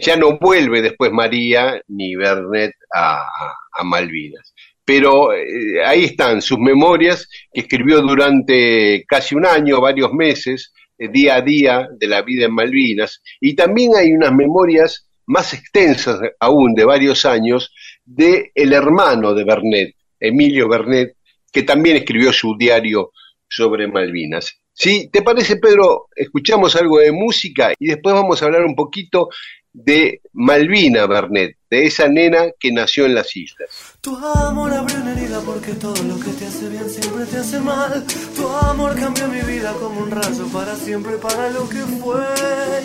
[0.00, 3.26] ya no vuelve después María ni Bernet a,
[3.72, 4.54] a Malvinas.
[4.84, 11.08] Pero eh, ahí están sus memorias que escribió durante casi un año, varios meses, eh,
[11.08, 13.22] día a día de la vida en Malvinas.
[13.40, 17.72] Y también hay unas memorias más extensas aún de varios años
[18.04, 21.16] de el hermano de Bernet, Emilio Bernet,
[21.52, 23.12] que también escribió su diario
[23.46, 24.58] sobre Malvinas.
[24.72, 29.28] Si te parece, Pedro, escuchamos algo de música y después vamos a hablar un poquito
[29.72, 33.68] de Malvina Bernet, de esa nena que nació en las islas.
[34.00, 37.60] Tu amor abrió una herida porque todo lo que te hace bien siempre te hace
[37.60, 38.04] mal.
[38.34, 42.24] Tu amor cambió mi vida como un rayo para siempre, para lo que fue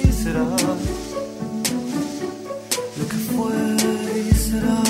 [0.03, 0.45] y será.
[3.35, 3.53] Fue
[4.45, 4.81] será.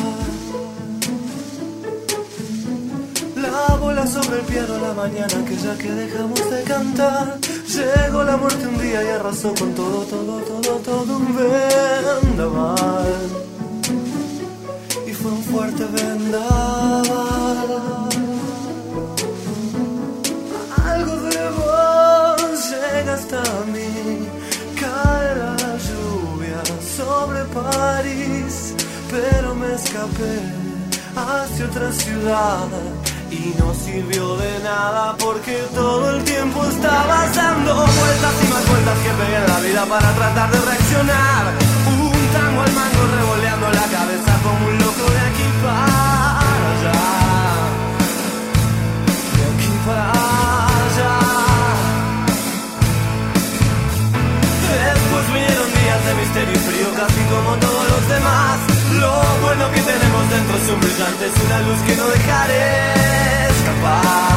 [3.36, 7.38] La bola sobre el piano la mañana que ya que dejamos de cantar.
[7.75, 13.43] Llegó la muerte un día y arrasó con todo, todo, todo, todo un vendaval
[15.08, 17.67] y fue un fuerte vendaval.
[20.86, 23.41] Algo de vos llega hasta
[23.73, 24.27] mí,
[24.79, 25.56] cae la
[25.88, 26.62] lluvia
[26.97, 28.22] sobre París,
[29.75, 30.36] escapé
[31.15, 32.67] hacia otra ciudad.
[33.31, 38.97] Y no sirvió de nada porque todo el tiempo estabas dando vueltas y más vueltas
[38.99, 41.43] que pegué en la vida para tratar de reaccionar.
[41.88, 47.01] Un tango al mango revoleando la cabeza como un loco de aquí para allá.
[49.36, 50.12] De aquí para
[50.86, 51.13] allá.
[54.93, 58.72] Después vinieron días de misterio y frío casi como todos los demás.
[59.43, 62.93] Bueno que tenemos dentro es un brillante, es una luz que no dejaré
[63.49, 64.33] escapar.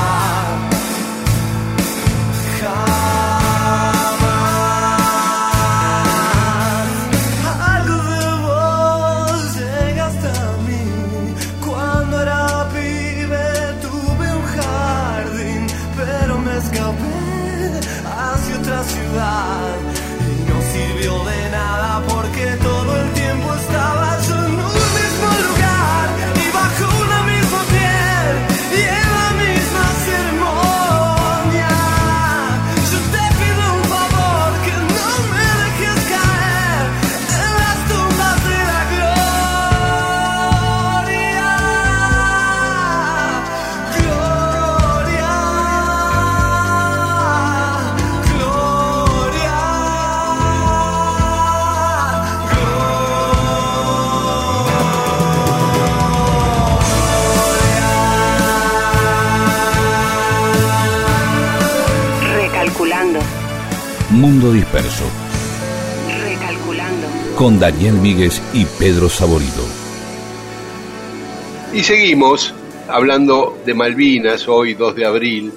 [64.27, 65.05] Mundo Disperso,
[66.09, 67.07] recalculando.
[67.37, 69.63] con Daniel Míguez y Pedro Saborido.
[71.73, 72.53] Y seguimos
[72.89, 75.53] hablando de Malvinas, hoy 2 de abril,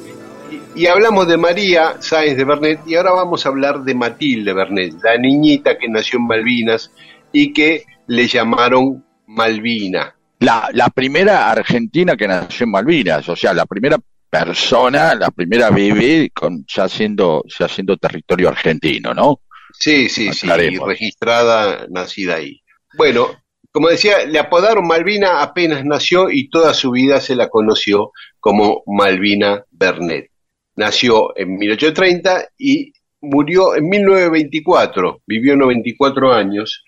[0.76, 4.54] y, y hablamos de María Sáenz de Bernet, y ahora vamos a hablar de Matilde
[4.54, 6.92] Bernet, la niñita que nació en Malvinas
[7.32, 10.14] y que le llamaron Malvina.
[10.42, 13.98] La, la primera argentina que nació en Malvinas, o sea, la primera
[14.30, 19.42] persona, la primera bebé con ya siendo, ya siendo territorio argentino, ¿no?
[19.78, 22.62] Sí, sí, sí, registrada, nacida ahí.
[22.98, 23.30] Bueno,
[23.72, 28.84] como decía, le apodaron Malvina apenas nació y toda su vida se la conoció como
[28.88, 30.32] Malvina Bernet.
[30.76, 36.84] Nació en 1830 y murió en 1924, vivió 94 años.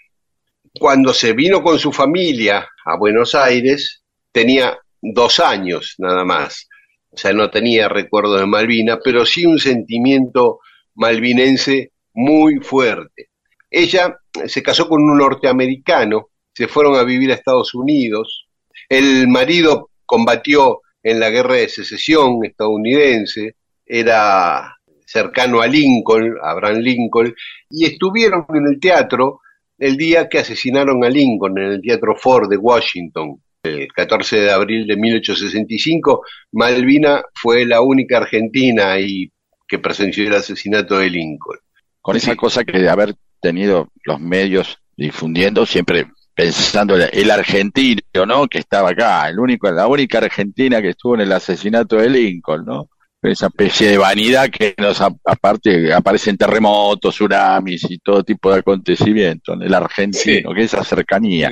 [0.80, 4.02] Cuando se vino con su familia a Buenos Aires,
[4.32, 6.68] tenía dos años nada más.
[7.12, 10.60] O sea, no tenía recuerdos de Malvina, pero sí un sentimiento
[10.96, 13.30] malvinense muy fuerte.
[13.70, 18.48] Ella se casó con un norteamericano, se fueron a vivir a Estados Unidos.
[18.88, 26.78] El marido combatió en la guerra de secesión estadounidense, era cercano a Lincoln, a Abraham
[26.78, 27.34] Lincoln,
[27.70, 29.42] y estuvieron en el teatro
[29.78, 33.42] el día que asesinaron a Lincoln, en el Teatro Ford de Washington.
[33.64, 39.32] El 14 de abril de 1865, Malvina fue la única argentina ahí
[39.68, 41.60] que presenció el asesinato de Lincoln.
[42.02, 48.48] Con esa cosa que de haber tenido los medios difundiendo, siempre pensando el argentino, ¿no?
[48.48, 52.66] Que estaba acá, el único, la única argentina que estuvo en el asesinato de Lincoln,
[52.66, 52.90] ¿no?
[53.22, 59.56] Esa especie de vanidad que nos, aparte, aparecen terremotos, tsunamis y todo tipo de acontecimientos,
[59.56, 61.52] en el argentino, que esa cercanía.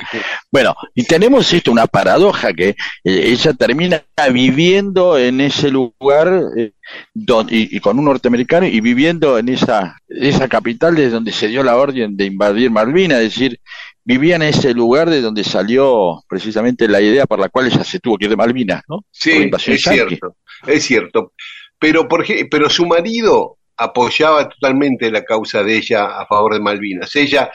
[0.50, 4.02] Bueno, y tenemos esto, una paradoja que eh, ella termina
[4.32, 6.72] viviendo en ese lugar eh,
[7.14, 11.62] y, y con un norteamericano y viviendo en esa, esa capital desde donde se dio
[11.62, 13.60] la orden de invadir Malvinas, es decir,
[14.04, 18.00] vivía en ese lugar de donde salió precisamente la idea por la cual ella se
[18.00, 19.04] tuvo que ir de Malvinas, ¿no?
[19.10, 19.78] Sí, es yanqui.
[19.78, 21.32] cierto, es cierto.
[21.80, 27.16] Pero, por, pero su marido apoyaba totalmente la causa de ella a favor de Malvinas.
[27.16, 27.50] Ella,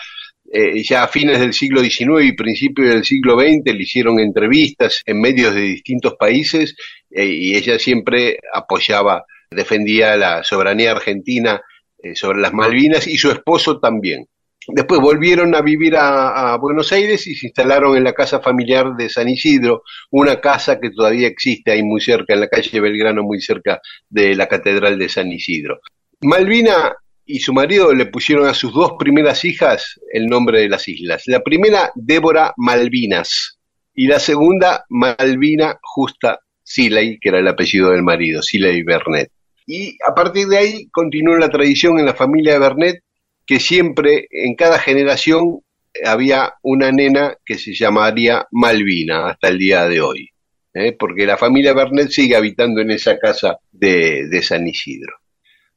[0.51, 5.01] eh, ya a fines del siglo XIX y principios del siglo XX, le hicieron entrevistas
[5.05, 6.75] en medios de distintos países
[7.11, 11.61] eh, y ella siempre apoyaba, defendía la soberanía argentina
[11.99, 14.27] eh, sobre las Malvinas y su esposo también.
[14.67, 19.09] Después volvieron a vivir a, Buenos Aires y se instalaron en la casa familiar de
[19.09, 23.41] San Isidro, una casa que todavía existe ahí muy cerca, en la calle Belgrano, muy
[23.41, 25.79] cerca de la Catedral de San Isidro.
[26.21, 30.87] Malvina y su marido le pusieron a sus dos primeras hijas el nombre de las
[30.87, 31.23] islas.
[31.27, 33.59] La primera, Débora Malvinas,
[33.95, 39.29] y la segunda, Malvina Justa Siley, que era el apellido del marido, Siley Bernet.
[39.65, 43.03] Y a partir de ahí continuó la tradición en la familia de Bernet,
[43.45, 45.61] que siempre, en cada generación,
[46.03, 50.29] había una nena que se llamaría Malvina hasta el día de hoy,
[50.73, 50.95] ¿eh?
[50.97, 55.13] porque la familia Bernet sigue habitando en esa casa de, de San Isidro.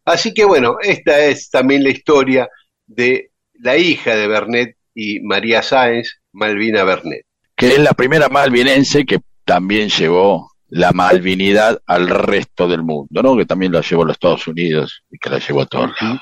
[0.04, 2.48] Así que bueno, esta es también la historia
[2.86, 7.24] de la hija de Bernet y María Sáenz, Malvina Bernet.
[7.56, 13.36] que es la primera malvinense que también llevó la malvinidad al resto del mundo, ¿no?
[13.36, 16.20] Que también la llevó a los Estados Unidos y que la llevó a todos lados.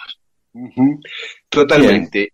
[1.48, 2.32] Totalmente.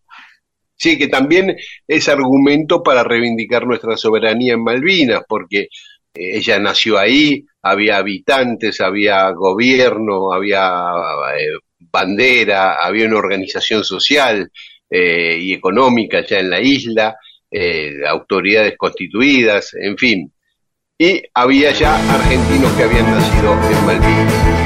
[0.76, 1.56] Sí, que también
[1.86, 5.68] es argumento para reivindicar nuestra soberanía en Malvinas, porque eh,
[6.14, 10.92] ella nació ahí, había habitantes, había gobierno, había
[11.38, 14.50] eh, bandera, había una organización social
[14.90, 17.16] eh, y económica ya en la isla,
[17.50, 20.32] eh, autoridades constituidas, en fin.
[20.98, 24.61] Y había ya argentinos que habían nacido en Malvinas.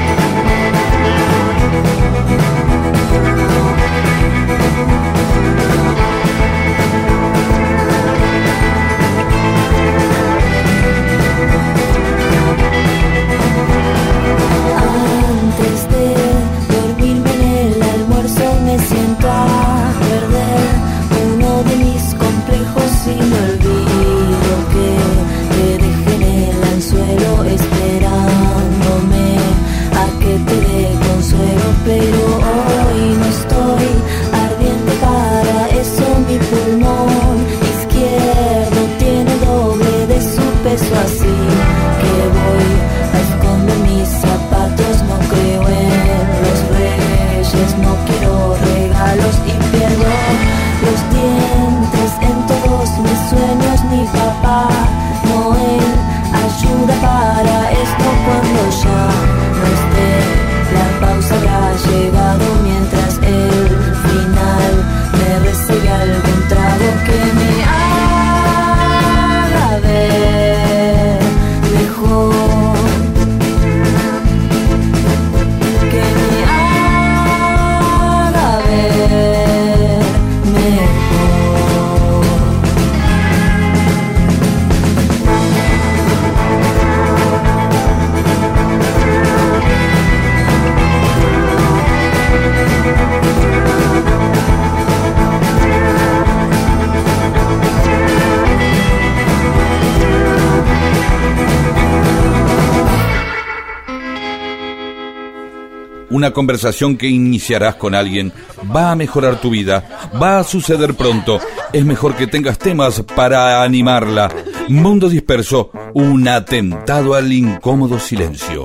[106.27, 108.33] Una conversación que iniciarás con alguien
[108.75, 111.39] va a mejorar tu vida, va a suceder pronto.
[111.71, 114.29] Es mejor que tengas temas para animarla.
[114.67, 118.63] Mundo disperso, un atentado al incómodo silencio.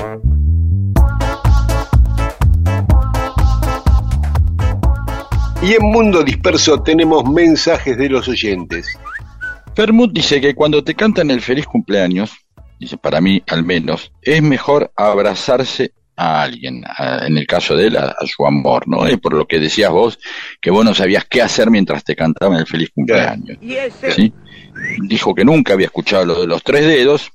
[5.63, 8.89] Y en Mundo Disperso tenemos mensajes de los oyentes.
[9.77, 12.33] Fermut dice que cuando te cantan el feliz cumpleaños,
[12.81, 15.93] dice para mí al menos, es mejor abrazarse
[16.23, 19.07] a alguien, a- en el caso de él, a, a su amor, ¿no?
[19.07, 20.19] Es por lo que decías vos,
[20.61, 23.59] que vos no sabías qué hacer mientras te cantaban el feliz cumpleaños.
[24.15, 24.33] ¿sí?
[25.09, 27.31] Dijo que nunca había escuchado lo de los tres dedos,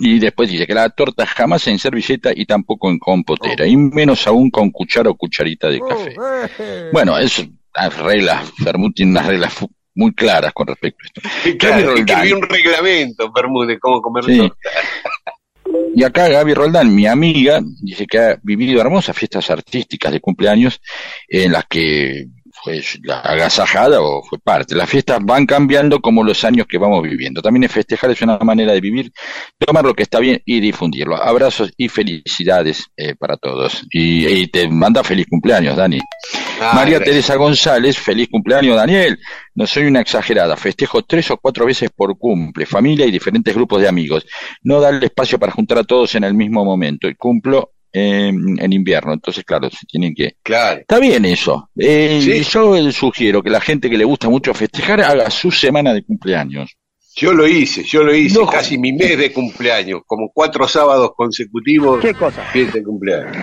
[0.00, 4.26] y después dice que la torta jamás en servilleta y tampoco en compotera, y menos
[4.28, 6.14] aún con cuchara o cucharita de café.
[6.92, 7.42] Bueno, eso,
[7.74, 9.54] las reglas, Fermut tiene unas reglas
[9.94, 11.28] muy claras con respecto a esto.
[11.58, 12.32] Claro, Roldán.
[12.34, 14.38] un reglamento, Bermúdez, de cómo comer Sí.
[14.38, 14.56] torta.
[15.98, 20.80] Y acá Gaby Roldán, mi amiga, dice que ha vivido hermosas fiestas artísticas de cumpleaños
[21.26, 24.76] en las que fue la agasajada o fue parte.
[24.76, 27.42] Las fiestas van cambiando como los años que vamos viviendo.
[27.42, 29.10] También es festejar es una manera de vivir,
[29.58, 31.20] tomar lo que está bien y difundirlo.
[31.20, 33.84] Abrazos y felicidades eh, para todos.
[33.90, 35.98] Y, y te manda feliz cumpleaños, Dani.
[36.60, 37.04] Ah, María gracias.
[37.04, 39.18] Teresa González, feliz cumpleaños, Daniel.
[39.54, 43.80] No soy una exagerada, festejo tres o cuatro veces por cumple, familia y diferentes grupos
[43.80, 44.26] de amigos.
[44.62, 48.72] No darle espacio para juntar a todos en el mismo momento y cumplo eh, en
[48.72, 49.12] invierno.
[49.12, 50.36] Entonces, claro, se tienen que...
[50.42, 50.80] Claro.
[50.80, 51.70] Está bien eso.
[51.76, 52.42] Eh, Sí.
[52.42, 56.76] Yo sugiero que la gente que le gusta mucho festejar haga su semana de cumpleaños.
[57.16, 61.10] Yo lo hice, yo lo hice, No, casi mi mes de cumpleaños, como cuatro sábados
[61.16, 62.00] consecutivos.
[62.00, 62.44] ¿Qué cosa?
[62.44, 63.36] Fiesta de cumpleaños.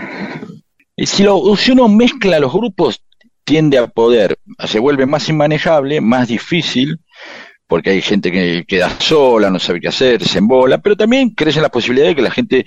[0.95, 3.01] Y si, lo, si uno mezcla los grupos,
[3.43, 6.99] tiende a poder, se vuelve más inmanejable, más difícil,
[7.67, 11.61] porque hay gente que queda sola, no sabe qué hacer, se embola, pero también crece
[11.61, 12.65] la posibilidad de que la gente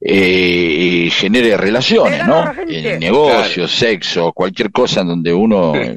[0.00, 2.52] eh, genere relaciones, ¿no?
[2.68, 5.96] En negocios, sexo, cualquier cosa en donde uno, en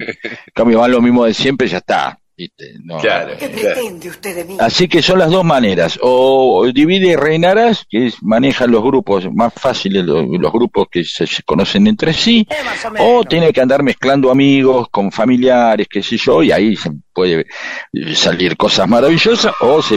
[0.54, 2.21] cambio, van lo mismo de siempre, ya está.
[2.42, 2.74] ¿Viste?
[2.84, 3.74] No, Claro, ¿Qué claro.
[3.76, 4.58] pretende usted de mí?
[4.60, 9.32] Así que son las dos maneras, o divide y reinarás, que es, manejan los grupos
[9.34, 12.56] más fáciles, los, los grupos que se, se conocen entre sí, Eh,
[13.00, 17.46] o tiene que andar mezclando amigos con familiares, qué sé yo, y ahí se puede
[18.14, 19.96] salir cosas maravillosas, o se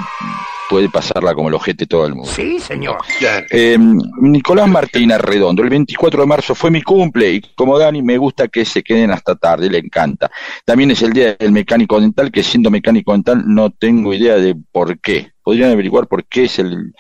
[0.69, 2.31] puede pasarla como el ojete todo el mundo.
[2.31, 2.99] Sí, señor.
[3.51, 3.77] Eh,
[4.21, 8.49] Nicolás Martín Arredondo, el 24 de marzo fue mi cumple y como Dani me gusta
[8.49, 10.31] que se queden hasta tarde, le encanta.
[10.65, 14.57] También es el día del mecánico dental, que siendo mecánico dental no tengo idea de
[14.73, 15.33] por qué.
[15.43, 16.93] Podrían averiguar por qué es el,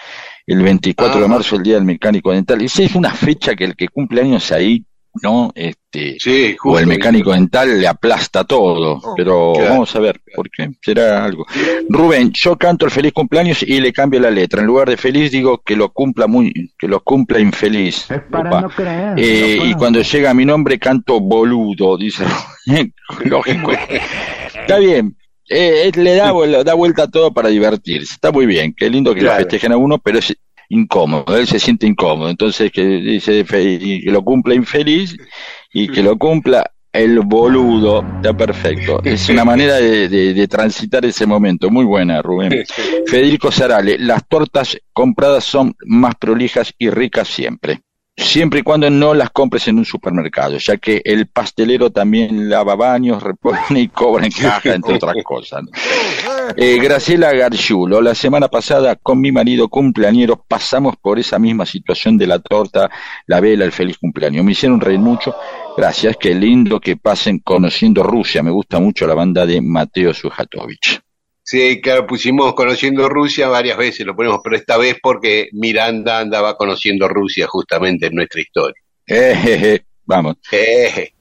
[0.47, 1.29] el 24 de Ah.
[1.29, 2.69] marzo el día del mecánico dental.
[2.69, 4.85] Si es una fecha que el que cumple años ahí,
[5.23, 5.53] ¿no?
[5.55, 9.71] Este, Sí, o el mecánico dental le aplasta todo, pero Claro.
[9.71, 11.47] vamos a ver, por qué será algo.
[11.89, 14.61] Rubén, yo canto el feliz cumpleaños y le cambio la letra.
[14.61, 18.09] En lugar de feliz digo que lo cumpla muy, que lo cumpla infeliz.
[18.11, 18.69] Opa.
[19.17, 22.25] Eh, y cuando llega mi nombre canto boludo, dice
[22.67, 22.93] Rubén.
[23.25, 23.71] Lógico.
[23.73, 25.17] Está bien.
[25.49, 28.15] Eh, eh, le da, vuel- da vuelta a todo para divertirse.
[28.15, 28.75] Está muy bien.
[28.77, 29.41] Qué lindo que lo Claro.
[29.45, 30.35] festejen a uno, pero es
[30.69, 31.37] incómodo.
[31.37, 32.29] Él se siente incómodo.
[32.31, 35.17] Entonces que dice y que lo cumpla infeliz
[35.73, 38.05] y que lo cumpla el boludo.
[38.17, 39.01] Está perfecto.
[39.05, 41.69] Es una manera de, de- de transitar ese momento.
[41.71, 42.65] Muy buena, Rubén.
[43.07, 47.81] Federico Sarale, las tortas compradas son más prolijas y ricas siempre.
[48.17, 52.77] Siempre y cuando no las compres en un supermercado, ya que el pastelero también lava
[52.77, 55.65] baños, repone y cobra en caja, entre otras cosas.
[56.57, 62.17] Eh, Graciela Garciulo, la semana pasada con mi marido cumpleañero pasamos por esa misma situación
[62.19, 62.91] de la torta,
[63.27, 64.45] la vela, el feliz cumpleaños.
[64.45, 65.35] Me hicieron reír mucho.
[65.77, 68.43] Gracias, qué lindo que pasen conociendo Rusia.
[68.43, 71.01] Me gusta mucho la banda de Mateo Sujatovich.
[71.43, 76.57] Sí, claro, pusimos conociendo Rusia varias veces, lo ponemos, pero esta vez porque Miranda andaba
[76.57, 78.83] conociendo Rusia justamente en nuestra historia.
[79.07, 80.37] Eh, je, je, vamos.
[80.51, 81.14] Eh,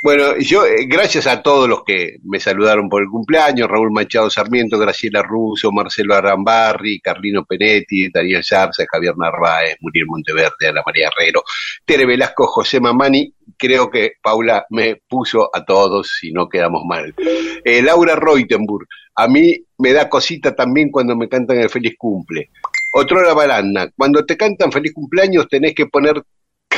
[0.00, 4.30] Bueno, yo, eh, gracias a todos los que me saludaron por el cumpleaños, Raúl Machado
[4.30, 11.08] Sarmiento, Graciela Russo, Marcelo Arambarri, Carlino Penetti, Daniel Sarza, Javier Narváez, Muriel Monteverde, Ana María
[11.08, 11.42] Herrero,
[11.84, 17.12] Tere Velasco, José Mamani, creo que Paula me puso a todos y no quedamos mal.
[17.64, 18.86] Eh, Laura Reutenburg,
[19.16, 22.50] a mí me da cosita también cuando me cantan el feliz cumple.
[22.92, 26.22] Otrora Balanda, cuando te cantan feliz cumpleaños tenés que poner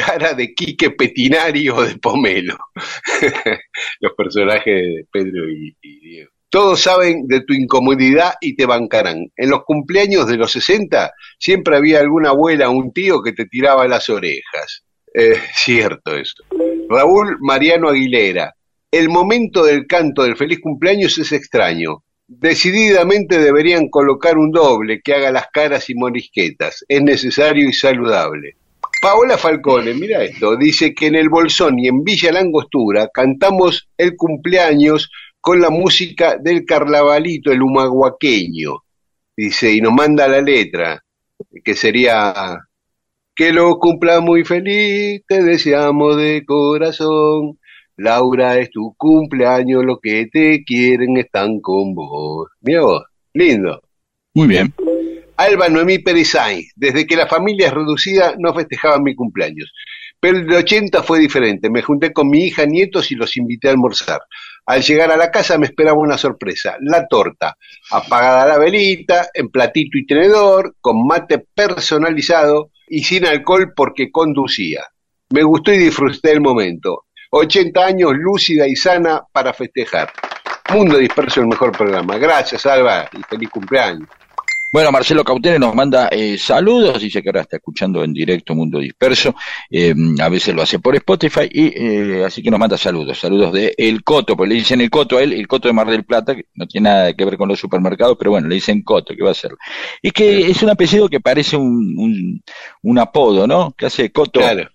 [0.04, 2.56] cara de Quique Petinari o de Pomelo.
[4.00, 6.30] Los personajes de Pedro y, y Diego.
[6.50, 9.30] Todos saben de tu incomodidad y te bancarán.
[9.36, 13.46] En los cumpleaños de los 60 siempre había alguna abuela o un tío que te
[13.46, 14.82] tiraba las orejas.
[15.14, 16.42] Eh, cierto eso.
[16.88, 18.54] Raúl Mariano Aguilera.
[18.90, 22.02] El momento del canto del feliz cumpleaños es extraño.
[22.26, 26.84] Decididamente deberían colocar un doble que haga las caras y morisquetas.
[26.88, 28.56] Es necesario y saludable.
[29.00, 34.14] Paola Falcone, mira esto, dice que en el Bolsón y en Villa Langostura cantamos el
[34.14, 38.76] cumpleaños con la música del carnavalito, el humaguaqueño.
[39.34, 41.02] Dice, y nos manda la letra,
[41.64, 42.58] que sería,
[43.34, 47.58] que lo cumpla muy feliz, te deseamos de corazón.
[47.96, 52.48] Laura, es tu cumpleaños, lo que te quieren están con vos.
[52.60, 53.80] Mira vos, lindo.
[54.34, 54.74] Muy bien.
[55.40, 59.72] Alba Noemí Pérez Sainz, desde que la familia es reducida no festejaban mi cumpleaños.
[60.20, 61.70] Pero el de 80 fue diferente.
[61.70, 64.20] Me junté con mi hija, nietos y los invité a almorzar.
[64.66, 67.56] Al llegar a la casa me esperaba una sorpresa, la torta,
[67.90, 74.84] apagada la velita, en platito y tenedor, con mate personalizado y sin alcohol porque conducía.
[75.30, 77.06] Me gustó y disfruté el momento.
[77.30, 80.12] 80 años lúcida y sana para festejar.
[80.70, 82.18] Mundo Disperso, el mejor programa.
[82.18, 84.06] Gracias, Alba, y feliz cumpleaños.
[84.72, 88.78] Bueno, Marcelo Cautene nos manda eh, saludos, dice que ahora está escuchando en directo Mundo
[88.78, 89.34] Disperso,
[89.68, 93.52] eh, a veces lo hace por Spotify, y eh, así que nos manda saludos, saludos
[93.52, 96.04] de El Coto, pues le dicen El Coto a él, El Coto de Mar del
[96.04, 99.12] Plata, que no tiene nada que ver con los supermercados, pero bueno, le dicen Coto,
[99.16, 99.50] ¿qué va a ser?
[100.00, 102.42] Es que es un apellido que parece un, un,
[102.82, 103.72] un apodo, ¿no?
[103.76, 104.38] Que hace Coto.
[104.38, 104.68] Claro,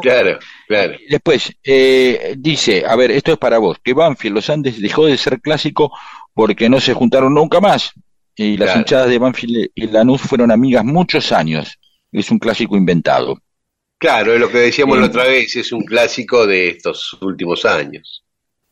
[0.00, 0.94] claro, claro.
[1.06, 5.18] Después, eh, dice, a ver, esto es para vos, que Banfield, los Andes dejó de
[5.18, 5.92] ser clásico
[6.32, 7.92] porque no se juntaron nunca más.
[8.36, 8.80] Y las Claro.
[8.80, 11.78] hinchadas de Banfield y Lanús fueron amigas muchos años.
[12.10, 13.38] Es un clásico inventado.
[13.98, 18.24] Claro, es lo que decíamos la otra vez, es un clásico de estos últimos años.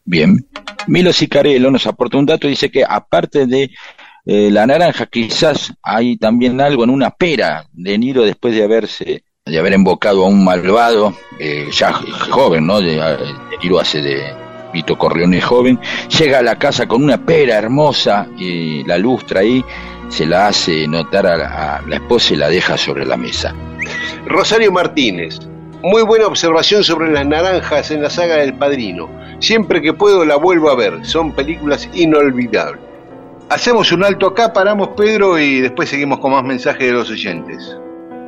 [0.05, 0.45] Bien.
[0.89, 3.71] Milo Sicarello nos aporta un dato, dice que aparte de
[4.27, 9.25] eh, la naranja, quizás hay también algo en una pera de Niro después de haberse,
[9.47, 12.81] de haber invocado a un malvado, eh, ya joven, ¿no?
[12.81, 14.42] De, de Niro hace de
[14.73, 15.79] Vito Corleone joven,
[16.19, 19.65] llega a la casa con una pera hermosa y la lustra ahí,
[20.09, 23.55] se la hace notar a la, a la esposa y la deja sobre la mesa.
[24.27, 25.39] Rosario Martínez,
[25.83, 29.09] muy buena observación sobre las naranjas en la saga del Padrino.
[29.41, 32.81] Siempre que puedo la vuelvo a ver, son películas inolvidables.
[33.51, 37.77] Hacemos un alto acá, paramos Pedro y después seguimos con más mensajes de los oyentes.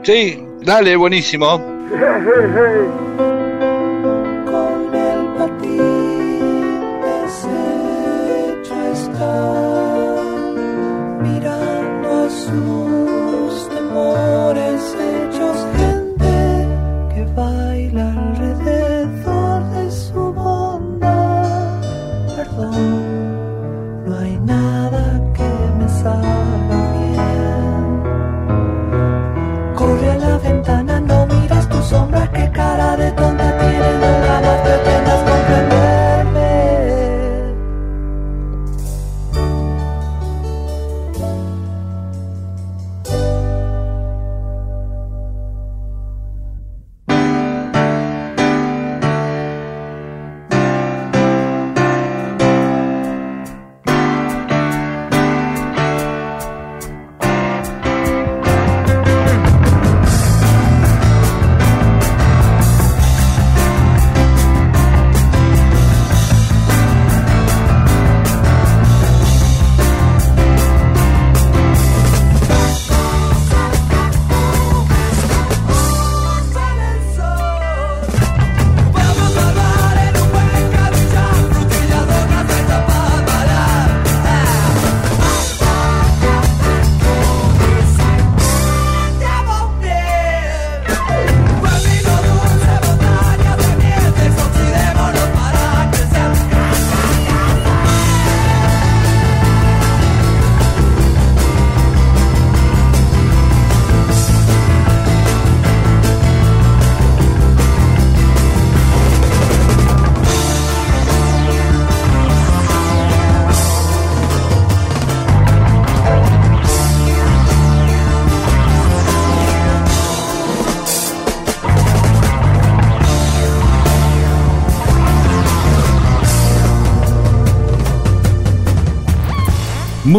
[0.03, 1.63] Sí, dale, buenísimo.
[9.27, 9.64] oh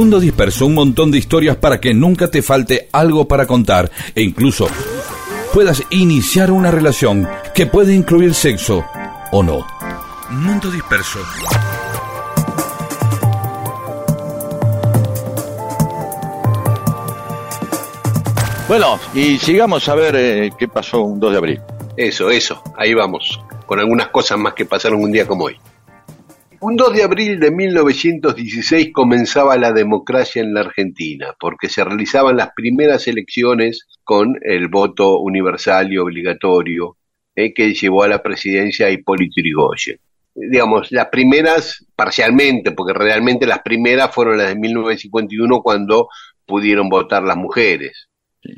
[0.06, 4.22] Mundo Disperso, un montón de historias para que nunca te falte algo para contar e
[4.22, 4.68] incluso
[5.52, 8.86] puedas iniciar una relación que puede incluir sexo
[9.32, 9.66] o no.
[10.30, 11.18] Mundo Disperso.
[18.68, 21.62] Bueno, y sigamos a ver eh, qué pasó un 2 de abril.
[21.98, 25.58] Eso, eso, ahí vamos, con algunas cosas más que pasaron un día como hoy.
[26.68, 32.38] Un 2 de abril de 1916 comenzaba la democracia en la Argentina, porque se realizaban
[32.38, 36.98] las primeras elecciones con el voto universal y obligatorio
[37.36, 40.00] eh, que llevó a la presidencia a Hipólito Yrigoyen.
[40.34, 46.08] Digamos, las primeras parcialmente, porque realmente las primeras fueron las de 1951 cuando
[46.48, 48.08] pudieron votar las mujeres.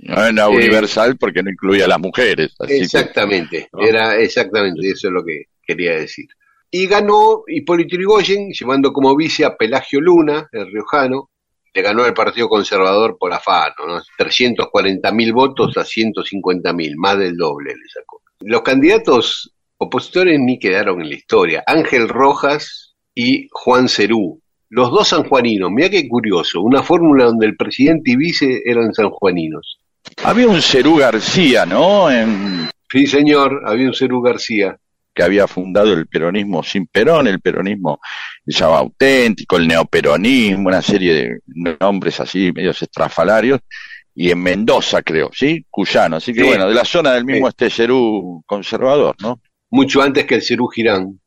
[0.03, 2.55] No era Eh, universal porque no incluía a las mujeres.
[2.60, 3.82] así que- Exactamente, ¿no?
[3.86, 6.26] era exactamente eso es lo que quería decir.
[6.72, 11.30] Y ganó Hipólito Yrigoyen, llevando como vice a Pelagio Luna, el riojano,
[11.74, 14.01] le ganó el Partido Conservador por afano, ¿no?
[14.18, 18.22] 340 mil votos a 150 mil, más del doble le sacó.
[18.41, 25.07] Los candidatos opositores ni quedaron en la historia, Ángel Rojas y Juan Cerú, los dos
[25.09, 29.80] sanjuaninos, mira qué curioso, una fórmula donde el presidente y vice eran sanjuaninos.
[30.24, 32.09] Había un Cerú García, ¿no?
[32.11, 34.78] En- Sí, señor, había un Cerú García.
[35.18, 37.99] Que había fundado el peronismo sin Perón, el peronismo
[38.45, 43.61] se llama auténtico, el neoperonismo, una serie de nombres así medios estrafalarios,
[44.13, 45.65] y en Mendoza creo, ¿sí?
[45.72, 46.47] Cuyano, así que Sí.
[46.47, 47.49] bueno, de la zona del mismo Sí.
[47.49, 49.41] este Cerú conservador, ¿no?
[49.72, 51.20] mucho antes que el Cerú Girán.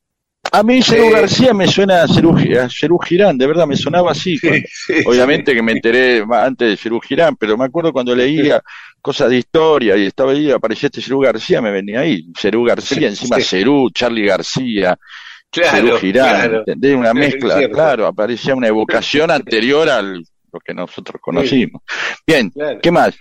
[0.53, 1.11] A mí Cerú Eh.
[1.13, 4.37] García me suena a Cerú, a Cerú Girán, de verdad me sonaba así.
[5.07, 8.61] Obviamente que me enteré antes de Cerú Girán, pero me acuerdo cuando leía
[9.01, 12.27] cosas de historia y estaba ahí, aparecía este Cerú García, me venía ahí.
[12.39, 13.43] Cerú García, encima Sí.
[13.45, 14.99] Cerú, Charlie García,
[15.53, 16.99] Claro, Cerú Girán, claro.
[16.99, 20.21] Una mezcla, claro, aparecía una evocación anterior a lo
[20.65, 21.83] que nosotros conocimos.
[22.27, 22.79] Bien, Claro.
[22.83, 23.15] ¿qué más?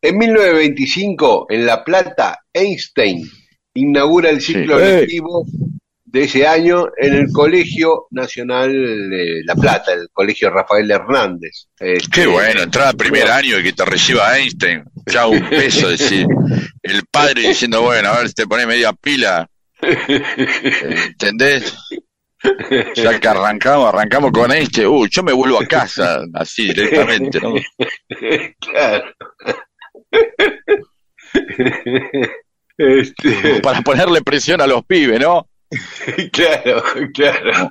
[0.00, 3.22] En 1925, en La Plata, Einstein
[3.74, 5.46] inaugura el ciclo lectivo
[6.12, 11.68] de ese año en el Colegio Nacional de La Plata, el Colegio Rafael Hernández.
[11.78, 15.88] Este, Qué bueno, entrar al primer año y que te reciba Einstein, ya un peso,
[15.88, 16.26] decir,
[16.82, 19.48] el padre diciendo, bueno, a ver si te pones media pila,
[19.80, 21.74] ¿entendés?
[22.94, 27.54] Ya que arrancamos, arrancamos con Einstein, uy, yo me vuelvo a casa, así directamente, ¿no?
[28.60, 29.04] claro.
[32.78, 35.46] Este, Para ponerle presión a los pibes, ¿no?
[36.32, 36.82] claro,
[37.14, 37.70] claro.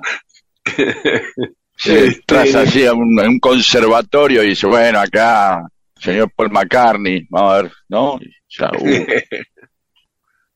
[1.84, 5.66] Entras Este, así a un, a un conservatorio y dice, bueno, acá,
[5.98, 8.18] señor Paul McCartney, vamos a ver, ¿no?
[8.20, 9.06] Y ya, uh,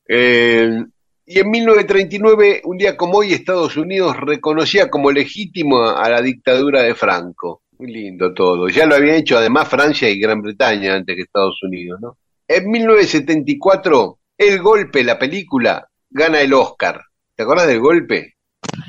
[0.08, 0.84] Eh,
[1.28, 6.82] y en 1939, un día como hoy, Estados Unidos reconocía como legítimo a la dictadura
[6.82, 7.62] de Franco.
[7.78, 8.68] Muy lindo todo.
[8.68, 12.18] Ya lo habían hecho además Francia y Gran Bretaña antes que Estados Unidos, ¿no?
[12.46, 17.02] En 1974, El Golpe, la película, gana el Oscar.
[17.36, 18.34] ¿Te acuerdas del golpe?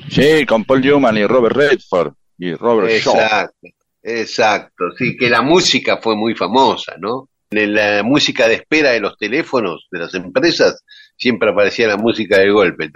[0.10, 3.16] sí, con Paul Newman y Robert Redford y Robert Shaw.
[3.16, 3.68] Exacto,
[4.02, 4.86] exacto.
[4.98, 7.30] Sí, que la música fue muy famosa, ¿no?
[7.52, 10.84] En la música de espera de los teléfonos de las empresas
[11.18, 12.90] siempre aparecía la música del golpe.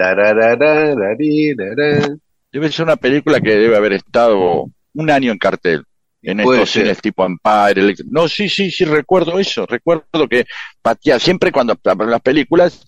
[2.51, 5.83] Debe ser una película que debe haber estado un año en cartel.
[6.21, 7.95] En estos cines tipo Empire.
[8.09, 9.65] No, sí, sí, sí, recuerdo eso.
[9.65, 10.45] Recuerdo que
[10.81, 12.85] patía, siempre cuando las películas,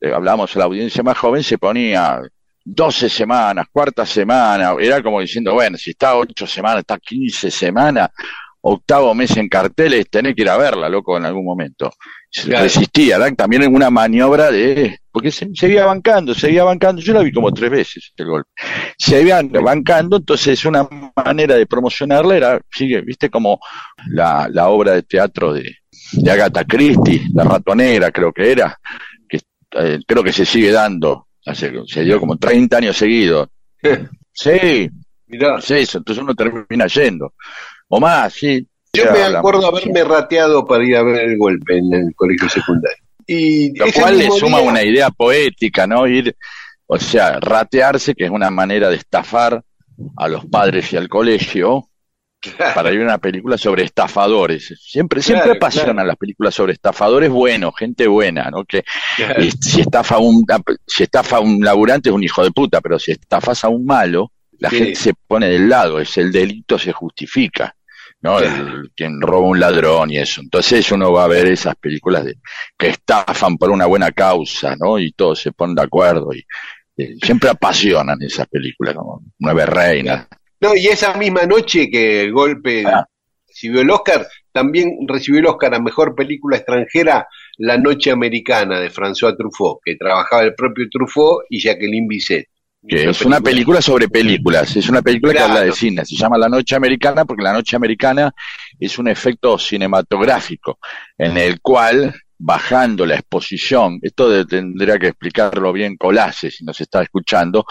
[0.00, 2.20] eh, hablábamos a la audiencia más joven, se ponía
[2.64, 4.74] 12 semanas, cuarta semana.
[4.80, 8.10] Era como diciendo, bueno, si está 8 semanas, está 15 semanas,
[8.60, 11.92] octavo mes en carteles, tenés que ir a verla, loco, en algún momento.
[12.28, 12.64] Se Claro.
[12.64, 13.34] Resistía, ¿verdad?
[13.36, 14.98] También en una maniobra de...
[15.12, 17.00] Porque se- seguía bancando, seguía bancando.
[17.00, 18.50] Yo la vi como tres veces el golpe.
[18.98, 20.86] Seguía bancando, entonces una
[21.24, 23.58] manera de promocionarla era, sigue, viste, como
[24.08, 25.76] la, la obra de teatro de,
[26.12, 28.76] de Agatha Christie, La ratonera creo que era,
[29.78, 33.48] eh, creo que se sigue dando, hace, se dio como 30 años seguidos.
[34.38, 34.90] Sí,
[35.28, 37.32] Mirá, es eso, entonces uno termina yendo.
[37.88, 38.66] O más, sí.
[38.92, 42.98] yo me acuerdo haberme rateado para ir a ver el golpe en el colegio secundario.
[43.26, 46.06] Y Lo cual le suma día- una idea poética, ¿no?
[46.06, 46.36] Ir,
[46.86, 49.62] o sea, ratearse, que es una manera de estafar
[50.18, 51.88] a los padres y al colegio
[52.74, 54.72] para ir a una película sobre estafadores.
[54.80, 56.08] Siempre, siempre Claro, apasionan claro.
[56.08, 58.64] las películas sobre estafadores buenos, gente buena, ¿no?
[58.64, 58.84] Que
[59.38, 60.44] y si estafa un,
[60.86, 64.32] si estafa un laburante es un hijo de puta, pero si estafas a un malo,
[64.58, 64.76] la Sí.
[64.78, 67.74] gente se pone del lado, es el delito se justifica,
[68.20, 68.38] ¿no?
[68.38, 70.40] El- quien roba un ladrón y eso.
[70.40, 72.36] Entonces uno va a ver esas películas de
[72.78, 74.98] que estafan por una buena causa, ¿no?
[74.98, 76.44] Y todos se ponen de acuerdo y
[76.98, 80.26] eh, siempre apasionan esas películas como Nueve Reinas,
[80.60, 83.04] No, y esa misma noche que el golpe Ah.
[83.48, 87.26] recibió el Oscar, también recibió el Oscar a Mejor Película Extranjera
[87.58, 92.46] La Noche Americana de François Truffaut, que trabajaba el propio Truffaut y Jacqueline Bisset.
[92.88, 95.46] Que es una película sobre películas, es una película Claro.
[95.46, 98.32] que habla de cine, se llama La Noche Americana porque La Noche Americana
[98.78, 100.78] es un efecto cinematográfico
[101.18, 107.02] en el cual, bajando la exposición, esto tendría que explicarlo bien Colase si nos está
[107.02, 107.64] escuchando,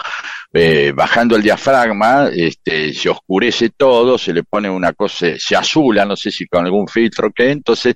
[0.52, 6.04] eh, bajando el diafragma, este, se oscurece todo, se le pone una cosa, se azula,
[6.04, 7.94] no sé si con algún filtro que, entonces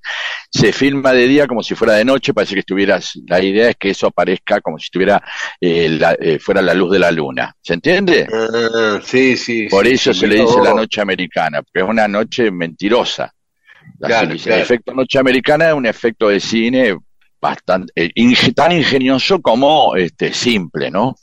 [0.51, 3.77] se filma de día como si fuera de noche, parece que estuvieras, la idea es
[3.77, 5.23] que eso aparezca como si estuviera,
[5.61, 8.27] eh, la- eh, fuera la luz de la luna, ¿se entiende?
[8.33, 9.69] Ah, sí, sí.
[9.69, 13.33] Por sí, eso sí, se le dice la noche americana, porque es una noche mentirosa.
[14.01, 14.57] La Claro, claro.
[14.57, 16.97] El efecto noche americana es un efecto de cine
[17.41, 21.15] bastante eh, inge- tan ingenioso como este simple, ¿no?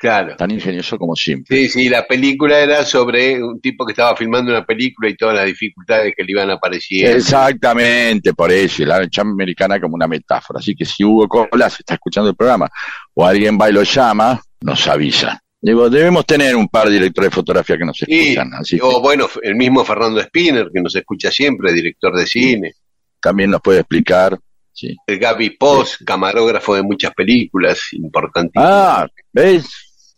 [0.00, 0.36] Claro.
[0.36, 1.56] Tan ingenioso como simple.
[1.56, 5.34] Sí, sí, la película era sobre un tipo que estaba filmando una película y todas
[5.36, 7.16] las dificultades que le iban apareciendo.
[7.16, 10.58] Exactamente, por eso, y la noche americana como una metáfora.
[10.58, 12.68] Así que si Hugo Colas está escuchando el programa
[13.14, 15.40] o alguien va y lo llama, nos avisa.
[15.66, 18.82] Digo, debemos tener un par de directores de fotografía que nos Sí, escuchan, así que
[18.82, 22.72] o bueno, el mismo Fernando Spinner, que nos escucha siempre, director de cine.
[23.18, 24.38] también nos puede explicar.
[24.74, 24.94] Sí.
[25.06, 28.68] El Gaby Post, camarógrafo de muchas películas importantísimas.
[28.70, 29.64] Ah, ¿ves?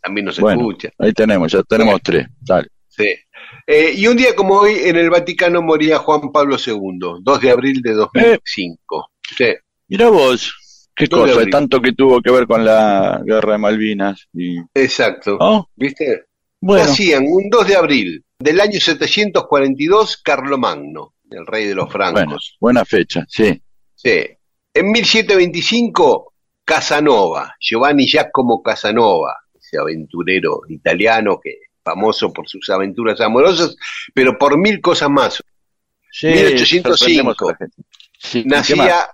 [0.03, 0.89] También nos Bueno, escucha.
[0.99, 2.27] ahí tenemos, ya tenemos tres.
[2.41, 2.67] Dale.
[2.89, 3.15] Sí.
[3.69, 7.51] Eh, y un día como hoy, en el Vaticano moría Juan Pablo II, 2 de
[7.53, 9.11] abril de 2005.
[9.37, 9.55] Sí.
[9.89, 10.53] Mira vos,
[10.97, 11.51] qué de cosa, abril.
[11.51, 14.27] tanto que tuvo que ver con la guerra de Malvinas.
[14.33, 14.57] Y...
[14.75, 15.37] Exacto.
[15.39, 15.69] ¿Oh?
[15.77, 16.25] ¿Viste?
[16.61, 22.25] Bueno, Nacían un 2 de abril del año 742 Carlomagno, el rey de los francos.
[22.25, 23.61] bueno, buena fecha, sí.
[23.95, 24.25] Sí.
[24.75, 26.35] En 1725,
[26.65, 33.77] Casanova, Giovanni Giacomo Casanova, ese aventurero italiano que famoso por sus aventuras amorosas,
[34.13, 35.43] pero por mil cosas más.
[36.11, 36.97] sí 1805.
[36.97, 37.83] sorprendemos a la gente.
[38.19, 38.45] Sí.
[38.45, 39.09] Nacía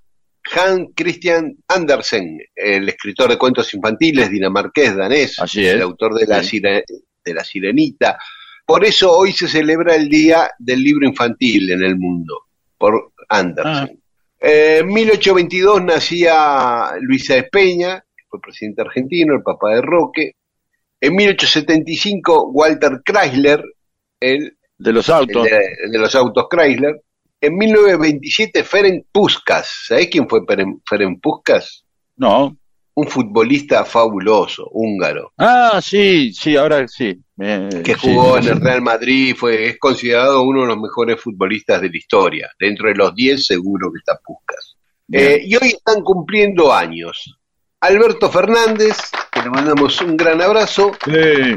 [0.55, 6.43] Hans Christian Andersen, el escritor de cuentos infantiles dinamarqués danés, Así el autor de la,
[6.43, 6.59] Sí.
[6.61, 6.85] Sire-
[7.25, 8.19] de la Sirenita.
[8.67, 12.43] Por eso hoy se celebra el Día del Libro Infantil en el mundo,
[12.79, 14.01] por Andersen.
[14.41, 20.33] Eh, En 1822 nacía Luisa Espeña, que fue presidente argentino, el papá de Roque.
[21.01, 23.63] En 1875 Walter Chrysler,
[24.21, 25.45] el De los el autos.
[25.45, 27.01] de, de los autos Chrysler.
[27.43, 29.69] En 1927, Ferenc Puskas.
[29.89, 30.41] ¿Sabés quién fue
[30.89, 31.85] Ferenc Puskas?
[32.17, 32.57] No.
[32.95, 37.19] Un futbolista fabuloso, húngaro, Ah, sí, sí, ahora sí.
[37.41, 41.19] Eh, que sí, jugó en el Real Madrid, fue, es considerado uno de los mejores
[41.21, 42.51] futbolistas de la historia.
[42.61, 44.77] Dentro de los 10 seguro que está Puskas.
[45.11, 47.39] Eh, y hoy están cumpliendo años.
[47.81, 48.97] Alberto Fernández,
[49.33, 51.55] que le mandamos un gran abrazo, Sí.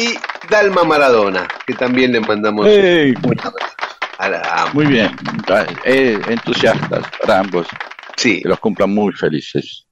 [0.00, 0.14] y
[0.48, 3.12] Dalma Maradona, que también le mandamos Sí.
[3.24, 3.74] un abrazo.
[4.18, 4.74] A la ambos.
[4.74, 5.10] Muy bien.
[5.84, 7.66] Eh, entusiastas para ambos.
[8.16, 8.40] Sí.
[8.42, 9.86] Que los cumplan muy felices.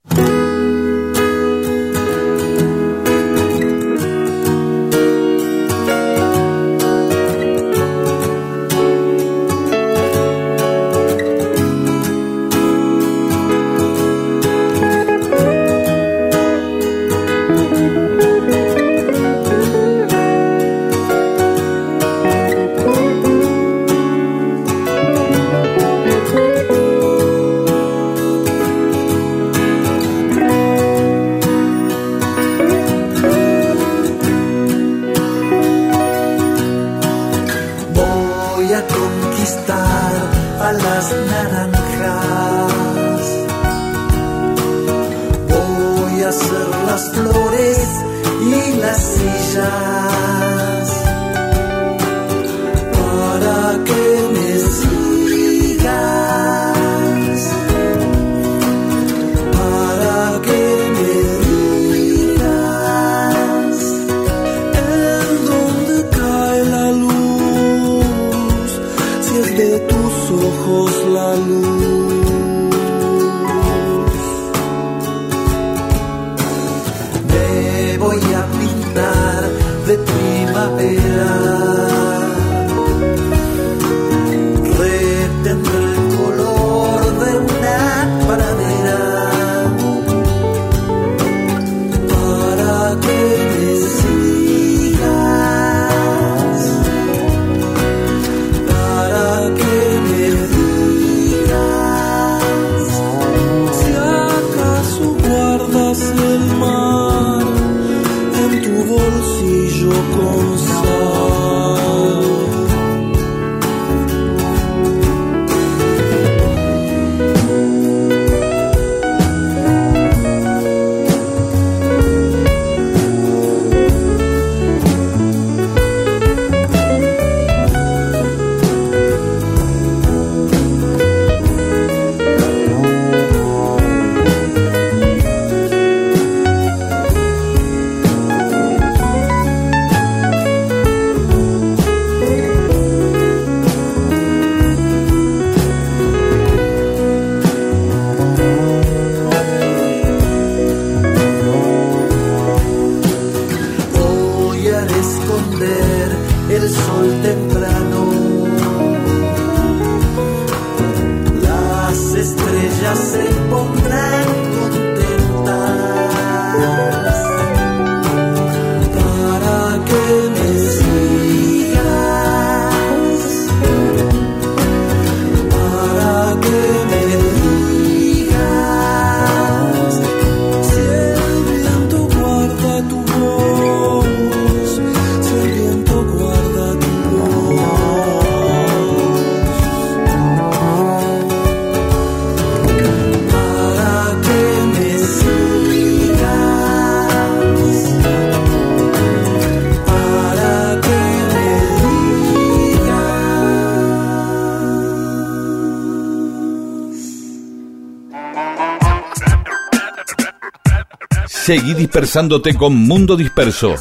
[211.45, 213.75] Seguí dispersándote con Mundo Disperso.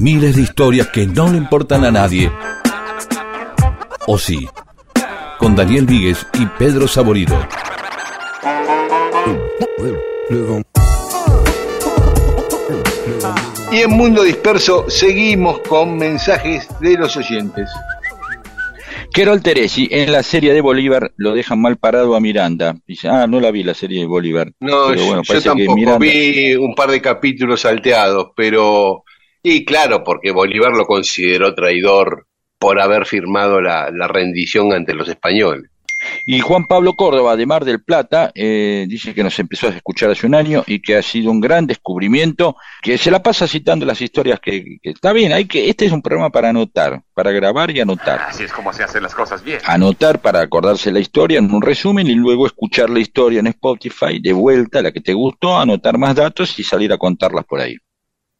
[0.00, 2.28] Miles de historias que no le importan a nadie.
[4.08, 4.48] O sí.
[5.38, 7.38] Con Daniel Víguez y Pedro Saborido.
[13.70, 17.70] Y en Mundo Disperso seguimos con mensajes de los oyentes.
[19.18, 22.76] Querol Teresi, en la serie de Bolívar lo dejan mal parado a Miranda.
[22.86, 24.52] Dice, ah, no la vi la serie de Bolívar.
[24.60, 28.28] No, Pero yo- bueno, yo, parece que tampoco Miranda- vi un par de capítulos salteados,
[28.36, 29.02] pero...
[29.42, 32.28] Y claro, porque Bolívar lo consideró traidor
[32.60, 35.68] por haber firmado la, la rendición ante los españoles.
[36.26, 40.10] Y Juan Pablo Córdoba de Mar del Plata eh, dice que nos empezó a escuchar
[40.10, 43.86] hace un año y que ha sido un gran descubrimiento, que se la pasa citando
[43.86, 47.30] las historias que, que está bien, hay que este es un programa para anotar, para
[47.30, 48.20] grabar y anotar.
[48.28, 49.60] Así es como se hacen las cosas bien.
[49.64, 54.20] Anotar para acordarse la historia en un resumen y luego escuchar la historia en Spotify
[54.20, 57.76] de vuelta, la que te gustó, anotar más datos y salir a contarlas por ahí.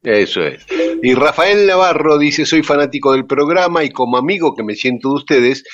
[0.02, 0.64] Eso es.
[1.02, 5.14] Y Rafael Navarro dice, soy fanático del programa y como amigo que me siento de
[5.14, 5.64] ustedes,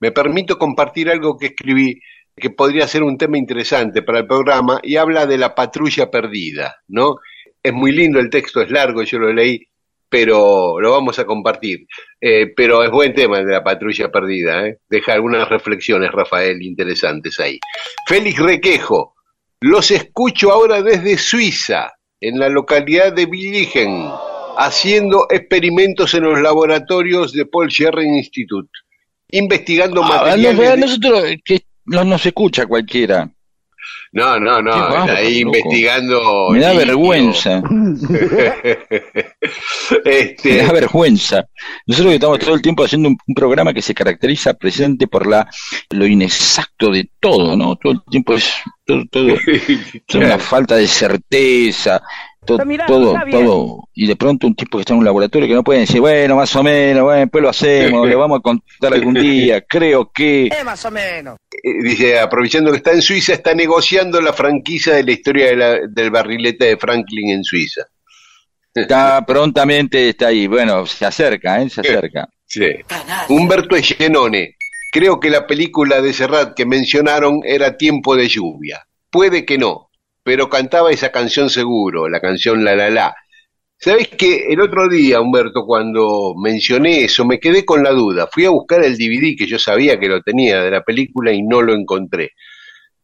[0.00, 2.00] me permito compartir algo que escribí
[2.36, 6.76] que podría ser un tema interesante para el programa y habla de la patrulla perdida,
[6.88, 7.16] ¿no?
[7.62, 9.66] Es muy lindo el texto, es largo, yo lo leí,
[10.08, 11.86] pero lo vamos a compartir.
[12.20, 14.78] Eh, pero es buen tema el de la patrulla perdida, ¿eh?
[14.88, 17.58] Deja algunas reflexiones, Rafael, interesantes ahí.
[18.06, 19.14] Félix Requejo,
[19.60, 24.08] los escucho ahora desde Suiza, en la localidad de Villigen,
[24.56, 28.70] haciendo experimentos en los laboratorios de Paul Scherrer Institute,
[29.38, 30.54] investigando Ah, materiales.
[30.56, 33.28] no, de- nosotros, que no nos escucha cualquiera.
[34.12, 34.72] No, no, no,
[35.12, 36.50] ahí investigando.
[36.50, 37.60] Me da vergüenza.
[40.04, 41.44] este, Me da vergüenza.
[41.86, 45.26] Nosotros que estamos todo el tiempo haciendo un, un programa que se caracteriza precisamente por
[45.26, 45.48] la
[45.90, 47.76] lo inexacto de todo, ¿no?
[47.76, 48.52] Todo el tiempo es
[48.86, 49.34] todo, todo,
[50.14, 52.00] una falta de certeza,
[52.44, 55.64] to- todo, todo, y de pronto un tipo que está en un laboratorio que no
[55.64, 59.14] puede decir, bueno, más o menos, bueno, después lo hacemos, le vamos a contar algún
[59.14, 60.46] día, creo que...
[60.46, 61.36] Eh, más o menos.
[61.62, 65.56] eh, dice, aprovechando que está en Suiza, está negociando la franquicia de la historia de
[65.56, 67.82] la- del barrilete de Franklin en Suiza.
[68.74, 71.70] Está prontamente está ahí, bueno, se acerca, ¿eh?
[71.70, 72.28] Se acerca.
[72.44, 72.66] Sí.
[73.28, 74.56] Humberto Egenone,
[74.90, 78.84] creo que la película de Serrat que mencionaron era Tiempo de lluvia.
[79.10, 79.83] Puede que no,
[80.24, 83.14] pero cantaba esa canción seguro, la canción La La La.
[83.76, 88.28] ¿Sabés que el otro día, Humberto, cuando mencioné eso, me quedé con la duda.
[88.32, 91.42] Fui a buscar el DVD que yo sabía que lo tenía de la película y
[91.42, 92.30] no lo encontré.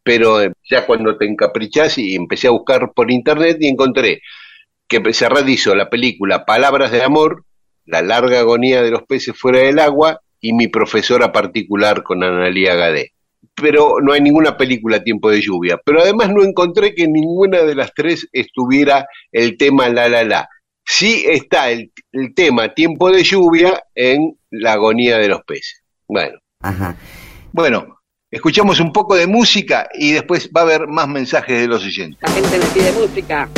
[0.03, 4.23] Pero eh, ya cuando te encaprichás y empecé a buscar por internet y encontré
[4.89, 7.45] que Serrat hizo la película Palabras de Amor,
[7.85, 12.75] La larga agonía de los peces fuera del agua y Mi profesora particular con Analía
[12.75, 13.13] Gadé.
[13.55, 15.79] Pero no hay ninguna película Tiempo de lluvia.
[15.85, 20.25] Pero además no encontré que en ninguna de las tres estuviera el tema La La
[20.25, 20.49] La.
[20.85, 25.83] Sí está el, el tema Tiempo de lluvia en La agonía de los peces.
[26.09, 26.39] Bueno.
[27.53, 31.85] Bueno, escuchamos un poco de música y después va a haber más mensajes de los
[31.85, 32.19] oyentes.
[32.23, 33.49] La gente me pide música.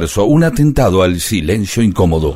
[0.00, 2.34] Un atentado al silencio incómodo.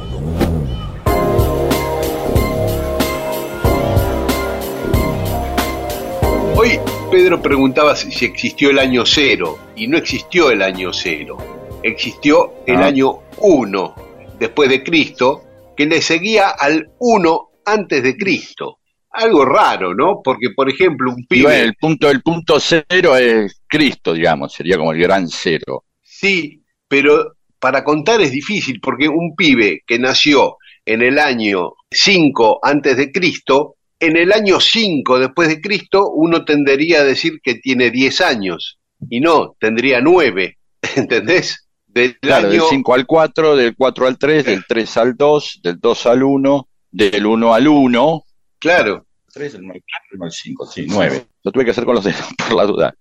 [6.57, 6.79] Hoy
[7.11, 11.39] Pedro preguntaba si existió el año cero, y no existió el año cero,
[11.83, 12.87] existió el Ah.
[12.87, 13.95] año uno
[14.39, 15.43] después de Cristo,
[15.77, 18.79] que le seguía al uno antes de Cristo.
[19.11, 20.21] Algo raro, ¿no?
[20.23, 21.45] Porque, por ejemplo, un pibe...
[21.45, 25.85] bueno, el punto, el punto cero es Cristo, digamos, sería como el gran cero.
[26.03, 27.35] Sí, pero
[27.65, 33.11] para contar es difícil porque un pibe que nació en el año 5 antes de
[33.11, 38.21] Cristo, en el año 5 después de Cristo, uno tendería a decir que tiene 10
[38.21, 40.59] años y no, tendría 9,
[40.97, 41.67] ¿entendés?
[41.87, 45.61] Del Claro, del año 5 al 4, del 4 al 3, del 3 al 2,
[45.63, 48.25] del 2 al 1, del 1 al 1.
[48.59, 49.07] Claro.
[49.33, 49.83] 3, el 4,
[50.23, 51.27] el 5, sí, 9.
[51.43, 52.95] Lo tuve que hacer con los dedos, por la duda.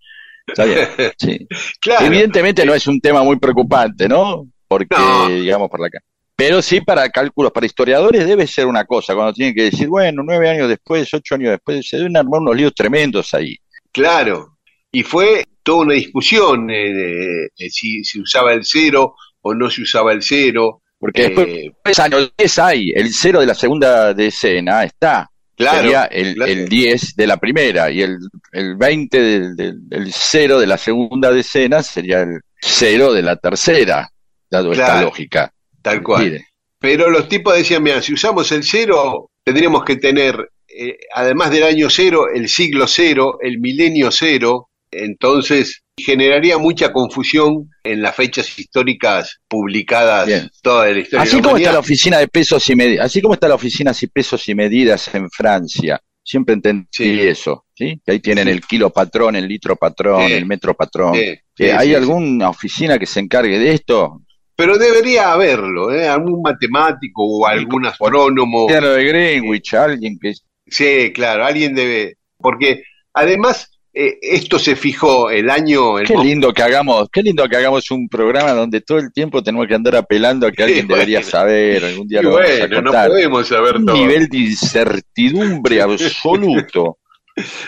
[0.48, 0.88] Está bien,
[1.18, 1.48] sí.
[1.82, 2.06] Claro.
[2.06, 4.48] Evidentemente no es un tema muy preocupante, ¿no?
[4.74, 5.30] Porque, No.
[5.30, 6.00] digamos, por la ca-
[6.36, 10.24] Pero sí para cálculos, para historiadores debe ser una cosa, cuando tienen que decir, bueno,
[10.26, 13.56] nueve años después, ocho años después, se deben armar unos líos tremendos ahí.
[13.92, 14.58] Claro,
[14.92, 19.70] y fue toda una discusión eh, de- de si se usaba el cero o no
[19.70, 20.82] se usaba el cero.
[20.98, 25.30] Porque después, Eh, años 10 hay, el cero de la segunda decena está.
[25.56, 26.52] Claro, Sería el, claro.
[26.52, 28.18] el 10 de la primera y el,
[28.54, 33.36] el 20 del, del, del cero de la segunda decena sería el cero de la
[33.36, 34.10] tercera,
[34.54, 35.52] dado esta Claro, lógica.
[35.82, 36.24] tal cual.
[36.24, 36.48] Mire,
[36.80, 41.64] Pero los tipos decían, mira, si usamos el cero, tendríamos que tener, eh, además del
[41.64, 48.58] año cero, el siglo cero, el milenio cero, entonces generaría mucha confusión en las fechas
[48.60, 50.50] históricas publicadas Bien.
[50.62, 51.20] toda la historia.
[51.24, 53.56] de Así la como está la oficina de pesos y medidas, así como está la
[53.56, 57.20] oficina de pesos y medidas en Francia, siempre entendí Sí.
[57.22, 58.00] eso, ¿sí?
[58.06, 58.52] Que ahí tienen Sí.
[58.52, 60.34] el kilo patrón, el litro patrón, Sí.
[60.34, 61.14] el metro patrón.
[61.16, 64.22] Sí, ¿Hay alguna oficina que se encargue de esto?
[64.56, 66.08] Pero debería haberlo, ¿eh?
[66.08, 68.68] algún matemático o algún astrónomo.
[68.68, 70.34] Claro, de Greenwich, alguien que
[70.68, 72.18] Sí, claro, alguien debe.
[72.38, 72.84] Porque
[73.14, 76.00] además, eh, esto se fijó el año.
[76.00, 79.44] El Qué lindo que hagamos, qué lindo que hagamos un programa donde todo el tiempo
[79.44, 80.96] tenemos que andar apelando a que alguien bueno.
[80.96, 83.10] debería saber, algún día lo vamos a bueno, no contar.
[83.10, 83.96] podemos saber un todo.
[83.98, 86.98] nivel de incertidumbre absoluto,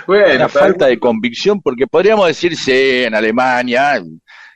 [0.08, 4.02] Bueno, una falta de convicción, porque podríamos decir, sí, en Alemania,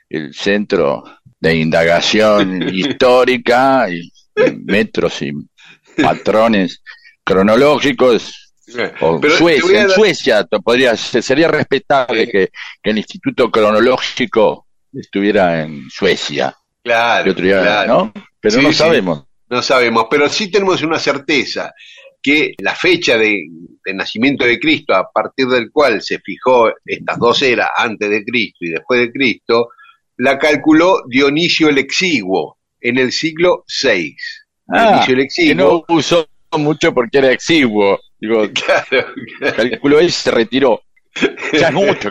[0.08, 1.04] el centro
[1.40, 4.10] de indagación histórica, y,
[4.64, 5.32] metros y
[6.02, 6.82] patrones
[7.24, 8.52] cronológicos,
[9.00, 12.50] o pero Suecia, en Suecia podría, se- sería respetable que,
[12.82, 17.84] que el Instituto Cronológico estuviera en Suecia, Claro, día.
[17.86, 18.12] ¿no?
[18.40, 18.74] Pero Sí, no sí.
[18.74, 19.24] sabemos.
[19.48, 21.72] No sabemos, pero sí tenemos una certeza
[22.22, 23.42] que la fecha de,
[23.84, 28.24] de nacimiento de Cristo, a partir del cual se fijó estas dos eras, antes de
[28.24, 29.70] Cristo y después de Cristo,
[30.20, 34.16] la calculó Dionisio el Exiguo en el siglo VI.
[34.68, 35.84] Ah, Dionisio el que Exiguo.
[35.88, 37.98] no usó mucho porque era exiguo.
[38.18, 39.06] Digo, Claro,
[39.56, 40.82] calculó él y se retiró.
[41.58, 42.10] Ya es mucho.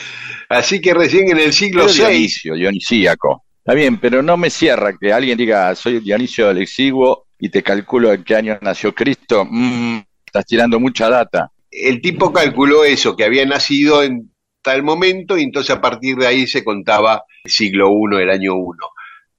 [0.48, 3.44] Así que recién en el siglo VI, Dionisio, dionisíaco.
[3.58, 7.62] Está bien, pero no me cierra que alguien diga, soy Dionisio del Exiguo y te
[7.62, 9.46] calculo en qué año nació Cristo.
[9.48, 11.50] Mm, estás tirando mucha data.
[11.70, 14.29] el tipo calculó eso, que había nacido en
[14.62, 18.54] tal momento, y entonces a partir de ahí se contaba el siglo I, el año
[18.54, 18.76] 1.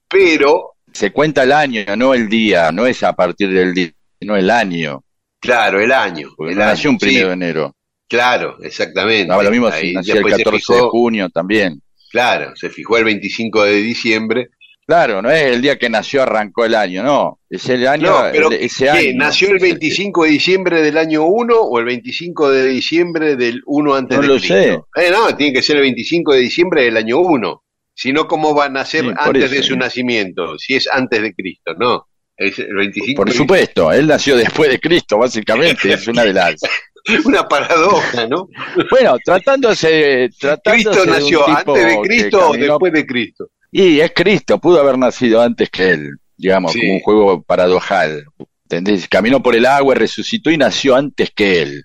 [0.07, 3.91] Pero, Se cuenta el año, no el día, no es a partir del día,
[4.21, 5.03] no el año.
[5.39, 6.29] claro, el año.
[6.35, 7.75] Porque el no nació un primero sí, de enero.
[8.07, 9.31] Claro, exactamente.
[9.31, 11.81] Ahora lo mismo si nació el después se 14 de junio también.
[12.11, 14.49] Claro, se fijó el 25 de diciembre.
[14.91, 17.39] Claro, no es el día que nació arrancó el año, no.
[17.49, 18.89] Es el año, No, pero el- ese ¿qué?
[18.89, 19.11] año.
[19.15, 23.95] ¿Nació el 25 de diciembre del año 1 o el 25 de diciembre del 1
[23.95, 24.87] antes No de lo Cristo?
[24.97, 27.63] Eh, no, tiene que ser el 25 de diciembre del año 1.
[27.93, 30.57] Si no, ¿cómo va a nacer Sí, antes eso, de su nacimiento?
[30.59, 32.05] Si es antes de Cristo, no.
[32.35, 36.55] Es el 25 Por supuesto, él nació después de Cristo, básicamente, es una de las...
[37.25, 38.47] Una paradoja, ¿no?
[38.91, 43.05] Bueno, tratándose, tratándose Cristo de un nació tipo antes de Cristo o caminó- después de
[43.07, 43.47] Cristo.
[43.71, 46.79] Y es Cristo, pudo haber nacido antes que él, digamos, Sí.
[46.79, 48.25] como un juego paradojal.
[48.65, 49.07] ¿Entendés?
[49.07, 51.83] Caminó por el agua, resucitó y nació antes que él.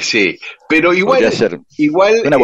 [0.00, 1.60] Sí, pero igual, ser.
[1.76, 2.38] igual Suena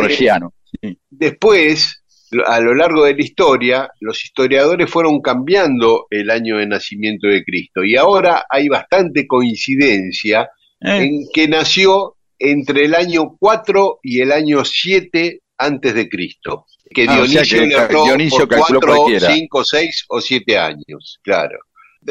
[0.82, 2.02] eh, después,
[2.46, 7.42] a lo largo de la historia, los historiadores fueron cambiando el año de nacimiento de
[7.44, 14.20] Cristo y ahora hay bastante coincidencia Eh, en que nació entre el año 4 y
[14.20, 16.66] el año 7 antes de Cristo.
[16.90, 19.34] Que Ah, o sea Dionisio que le Dionisio por calculó 4, cualquiera.
[19.34, 21.58] 5, 6 o 7 años, claro.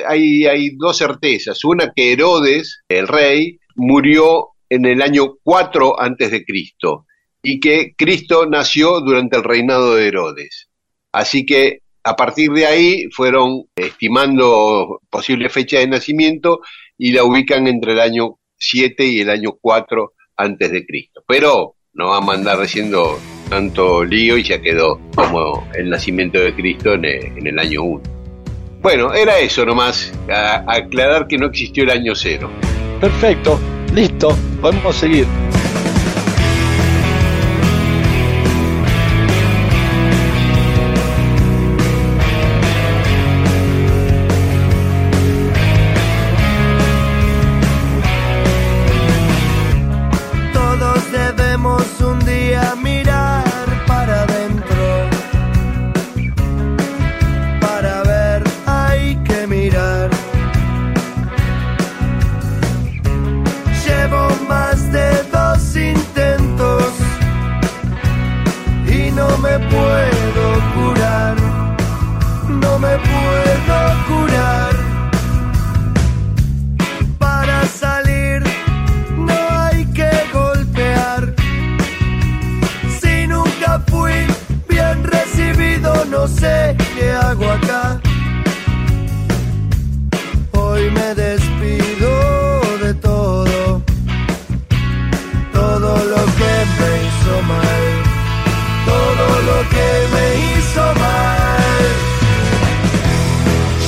[0.08, 1.64] Hay, hay dos certezas.
[1.64, 7.06] Una que Herodes, el rey, murió en el año 4 antes de Cristo
[7.42, 10.68] y que Cristo nació durante el reinado de Herodes.
[11.12, 16.62] Así que a partir de ahí fueron estimando posible fecha de nacimiento
[16.98, 21.24] y la ubican entre el año 7 y el año 4 antes de Cristo.
[21.28, 26.54] Pero no va a mandar haciendo tanto lío y ya quedó como el nacimiento de
[26.54, 28.02] Cristo en el, año 1.
[28.82, 32.50] Bueno, era eso nomás, a- aclarar que no existió el año cero.
[33.02, 33.60] Perfecto,
[33.94, 35.26] listo, podemos seguir.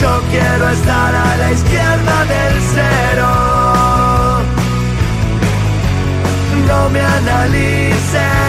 [0.01, 3.29] Yo quiero estar a la izquierda del cero.
[6.67, 8.48] No me analices,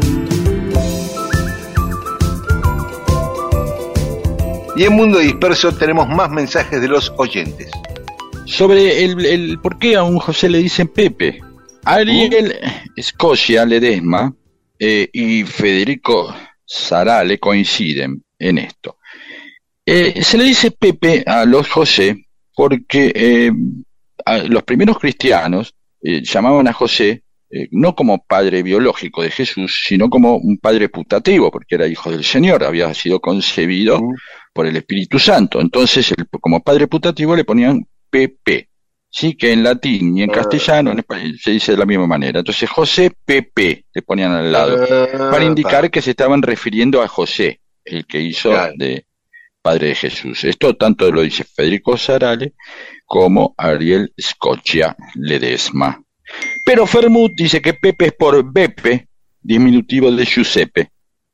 [4.81, 7.69] Y en Mundo Disperso tenemos más mensajes de los oyentes.
[8.45, 11.39] Sobre el, el por qué a un José le dicen Pepe.
[11.85, 12.55] Ariel
[12.99, 14.33] Scotia Ledesma
[14.79, 16.35] eh, y Federico
[16.65, 18.97] Sarale coinciden en esto.
[19.85, 22.25] Eh, se le dice Pepe a los José
[22.55, 23.51] porque eh,
[24.25, 27.21] a los primeros cristianos llamaban a José
[27.69, 32.23] no como padre biológico de Jesús, sino como un padre putativo, porque era hijo del
[32.23, 33.99] Señor, había sido concebido
[34.53, 35.59] por el Espíritu Santo.
[35.61, 38.67] Entonces, el- como padre putativo le ponían PP,
[39.09, 42.39] sí, que en latín y en castellano en español, se dice de la misma manera.
[42.39, 44.77] Entonces, José PP le ponían al lado,
[45.31, 49.05] para indicar que se estaban refiriendo a José, el que hizo de
[49.61, 50.43] padre de Jesús.
[50.43, 52.53] Esto tanto lo dice Federico Sarale
[53.05, 56.01] como Ariel Scotia Ledesma.
[56.65, 59.07] Pero Fermut dice que Pepe es por Beppe,
[59.41, 60.89] diminutivo de Giuseppe.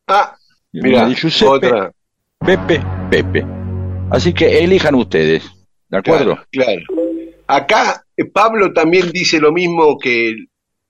[0.07, 0.35] Ah,
[0.73, 1.91] mira, de Giuseppe, otra.
[2.39, 3.45] Pepe, Pepe.
[4.09, 5.43] Así que elijan ustedes,
[5.89, 6.35] ¿de acuerdo?
[6.51, 7.07] Claro, claro.
[7.47, 10.35] Acá eh, Pablo también dice lo mismo que,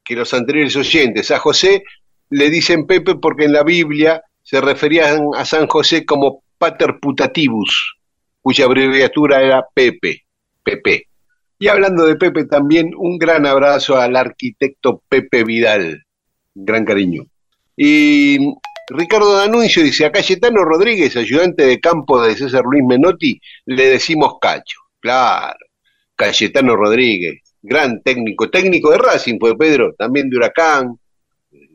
[0.04, 1.32] que los anteriores oyentes.
[1.32, 1.84] A José
[2.30, 7.98] le dicen Pepe porque en la Biblia se referían a San José como Pater Putativus,
[8.42, 10.24] cuya abreviatura era Pepe,
[10.64, 11.08] Pepe.
[11.60, 16.04] Y hablando de Pepe también, un gran abrazo al arquitecto Pepe Vidal,
[16.54, 17.24] gran cariño.
[17.76, 18.54] Y
[18.90, 24.36] Ricardo D'Anuncio dice, a Cayetano Rodríguez, ayudante de campo de César Luis Menotti, le decimos
[24.40, 24.80] Cacho.
[25.00, 25.58] Claro,
[26.16, 30.98] Cayetano Rodríguez, gran técnico, técnico de Racing fue Pedro, también de Huracán,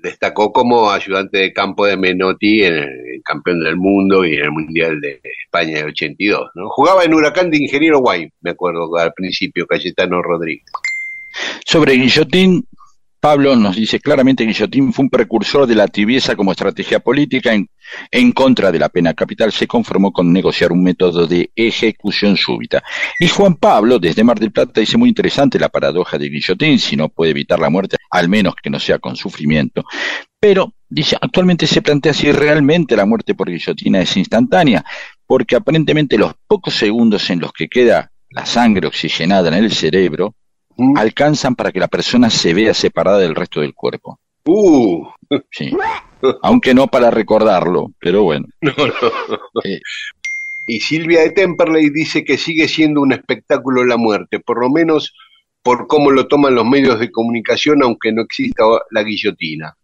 [0.02, 4.50] destacó como ayudante de campo de Menotti en el campeón del mundo y en el
[4.50, 6.50] Mundial de España del 82.
[6.54, 6.68] ¿no?
[6.70, 10.64] Jugaba en Huracán de Ingeniero Guay, me acuerdo al principio, Cayetano Rodríguez.
[11.64, 12.66] Sobre Guillotín,
[13.22, 17.54] Pablo nos dice claramente que Guillotín fue un precursor de la tibieza como estrategia política
[17.54, 17.68] en,
[18.10, 19.52] en contra de la pena capital.
[19.52, 22.82] Se conformó con negociar un método de ejecución súbita.
[23.20, 26.96] Y Juan Pablo, desde Mar del Plata, dice muy interesante la paradoja de Guillotín, si
[26.96, 29.84] no puede evitar la muerte, al menos que no sea con sufrimiento.
[30.40, 34.84] Pero, dice, actualmente se plantea si realmente la muerte por guillotina es instantánea,
[35.28, 40.34] porque aparentemente los pocos segundos en los que queda la sangre oxigenada en el cerebro
[40.82, 40.98] Mm.
[40.98, 44.18] alcanzan para que la persona se vea separada del resto del cuerpo.
[44.44, 45.06] Uh,
[45.50, 45.70] Sí.
[46.42, 48.46] Aunque no para recordarlo, pero bueno.
[48.60, 49.62] no, no.
[49.64, 49.80] Eh.
[50.66, 55.14] Y Silvia de Temperley dice que sigue siendo un espectáculo la muerte, por lo menos
[55.62, 59.74] por cómo lo toman los medios de comunicación, aunque no exista la guillotina.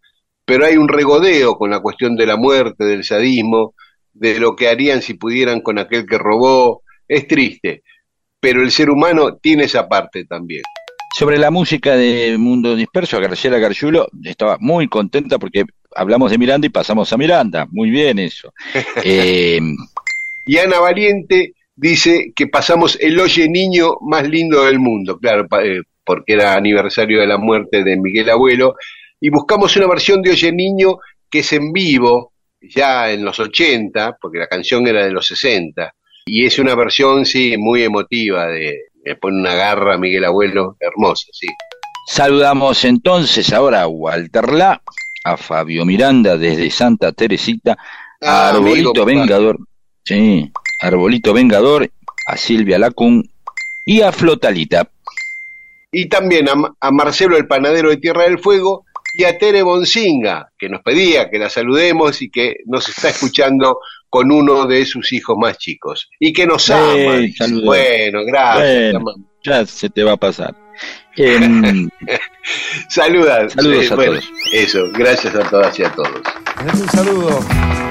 [0.45, 3.73] Pero hay un regodeo con la cuestión de la muerte, del sadismo,
[4.13, 6.81] de lo que harían si pudieran con aquel que robó.
[7.07, 7.83] Es triste,
[8.39, 10.63] pero el ser humano tiene esa parte también.
[11.15, 15.65] Sobre la música de Mundo Disperso, Graciela Gargiulo estaba muy contenta porque
[15.95, 17.67] hablamos de Miranda y pasamos a Miranda.
[17.71, 18.53] Muy bien eso.
[19.03, 19.59] Eh,
[20.45, 25.81] Y Ana Valiente dice que pasamos el Oye Niño más lindo del mundo, claro, eh,
[26.03, 28.75] porque era aniversario de la muerte de Miguel Abuelo,
[29.19, 30.97] y buscamos una versión de Oye Niño
[31.29, 35.93] que es en vivo, ya en los 80, porque la canción era de los 60,
[36.25, 40.75] y es una versión, sí, muy emotiva, de, le pone una garra a Miguel Abuelo,
[40.79, 41.47] hermosa, sí.
[42.07, 44.81] saludamos entonces ahora a Walter La,
[45.23, 47.73] a Fabio Miranda desde Santa Teresita,
[48.21, 49.05] a Ah, Arbolito.
[49.05, 49.57] Vengador,
[50.03, 50.51] sí,
[50.81, 51.89] Arbolito Vengador,
[52.27, 53.23] a Silvia Lacun
[53.85, 54.89] y a Flotalita.
[55.91, 58.85] y también a, a Marcelo el panadero de Tierra del Fuego
[59.15, 63.79] y a Tere Bonsinga, que nos pedía que la saludemos y que nos está escuchando
[64.09, 66.09] con uno de sus hijos más chicos.
[66.19, 67.19] Y que nos ama.
[67.63, 68.93] Bueno, gracias.
[68.93, 70.55] Bueno, ya se te va a pasar.
[71.15, 71.89] Em,
[72.89, 73.49] Saluda.
[73.49, 74.31] Saludos a bueno, todos.
[74.53, 76.21] Eso, gracias a todas y a todos.
[76.65, 77.88] Es un saludo.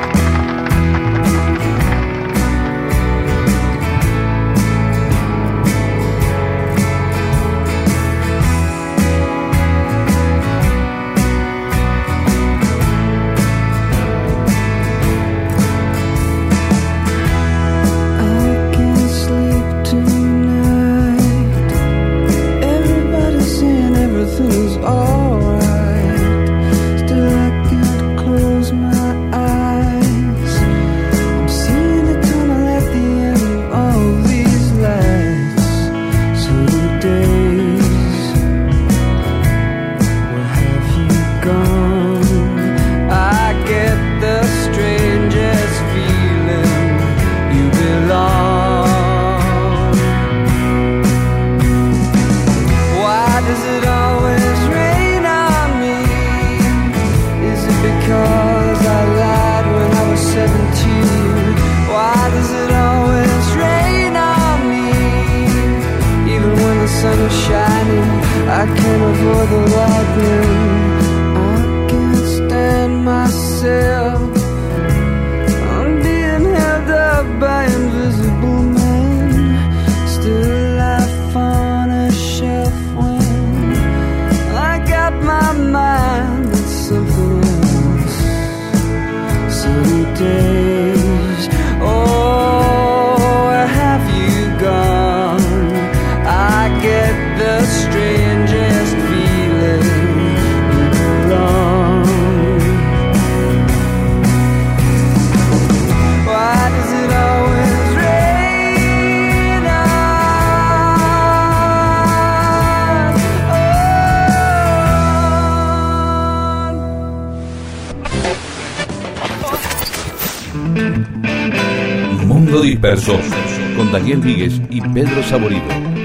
[124.29, 125.63] Y Pedro Saborido.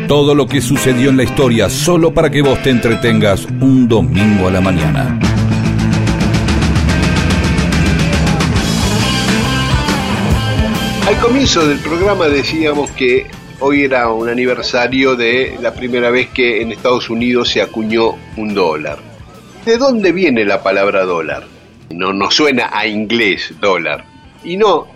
[0.07, 4.47] Todo lo que sucedió en la historia solo para que vos te entretengas un domingo
[4.47, 5.19] a la mañana.
[11.05, 13.27] Al comienzo del programa decíamos que
[13.59, 18.53] hoy era un aniversario de la primera vez que en Estados Unidos se acuñó un
[18.53, 18.99] dólar.
[19.65, 21.43] ¿De dónde viene la palabra dólar?
[21.89, 24.05] No nos suena a inglés dólar.
[24.45, 24.87] Y no,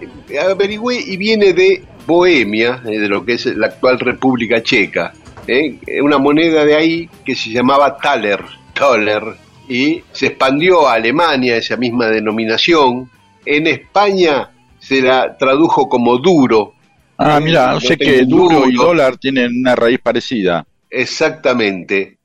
[0.41, 5.13] averigüé y viene de Bohemia, eh, de lo que es la actual República Checa.
[5.47, 5.79] ¿eh?
[6.01, 8.41] Una moneda de ahí que se llamaba Thaler,
[8.73, 9.23] Thaler,
[9.67, 13.09] y se expandió a Alemania esa misma denominación.
[13.45, 16.73] En España se la tradujo como duro.
[17.17, 20.65] ah, Eh, mira, no yo sé que duro y dólar tienen una raíz parecida.
[20.89, 22.19] Exactamente.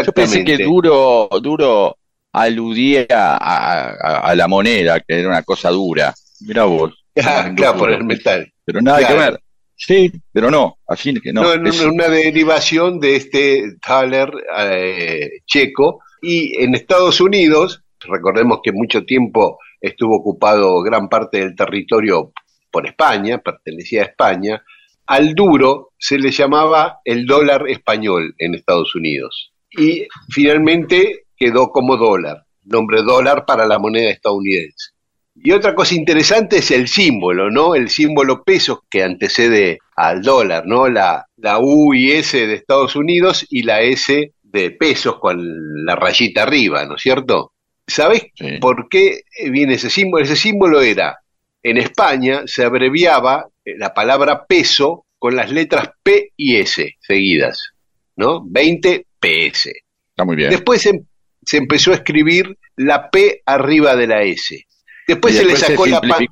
[0.00, 0.12] Yo exactamente.
[0.12, 1.96] pensé que duro, duro
[2.32, 6.14] aludía a, a- a la moneda, que era una cosa dura.
[6.40, 6.92] Mira vos.
[7.24, 8.52] Ah, claro, por el metal.
[8.64, 9.14] Pero nada Claro.
[9.14, 9.40] que ver.
[9.76, 11.42] Sí, pero no, así que no.
[11.42, 16.00] No, no, es- una derivación de este Thaler eh, checo.
[16.22, 22.32] Y en Estados Unidos, recordemos que mucho tiempo estuvo ocupado gran parte del territorio
[22.70, 24.62] por España, pertenecía a España,
[25.06, 29.52] al duro se le llamaba el dólar español en Estados Unidos.
[29.70, 34.92] Y finalmente quedó como dólar, nombre dólar para la moneda estadounidense.
[35.36, 37.74] Y otra cosa interesante es el símbolo, ¿no?
[37.74, 40.88] El símbolo peso que antecede al dólar, ¿no?
[40.88, 45.96] La, la U y S de Estados Unidos y la S de pesos con la
[45.96, 47.52] rayita arriba, ¿no es cierto?
[47.86, 48.58] ¿Sabés Sí.
[48.60, 50.22] por qué viene ese símbolo?
[50.24, 51.18] Ese símbolo era,
[51.62, 57.72] en España se abreviaba eh, la palabra peso con las letras P y S seguidas,
[58.16, 58.42] ¿no?
[58.46, 59.72] 20 PS.
[60.10, 60.50] Está muy bien.
[60.50, 61.00] Después se,
[61.44, 64.64] se empezó a escribir la P arriba de la S.
[65.06, 66.26] Después, Y se le sacó la pan-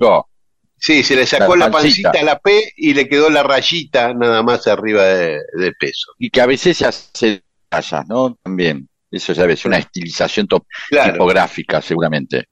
[0.79, 2.23] sí, se le sacó la la, pancita pancita.
[2.23, 6.13] a la P y le quedó la rayita nada más arriba de, de peso.
[6.19, 8.37] Y que a veces se hace rayas, ¿no?
[8.43, 8.89] También.
[9.13, 10.49] Eso ya ves, una estilización
[10.89, 12.47] Claro, tipográfica, seguramente.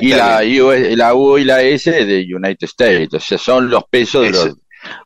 [0.00, 3.82] Y la, U, la U y la S de United States, o sea, son los
[3.90, 4.56] pesos de los...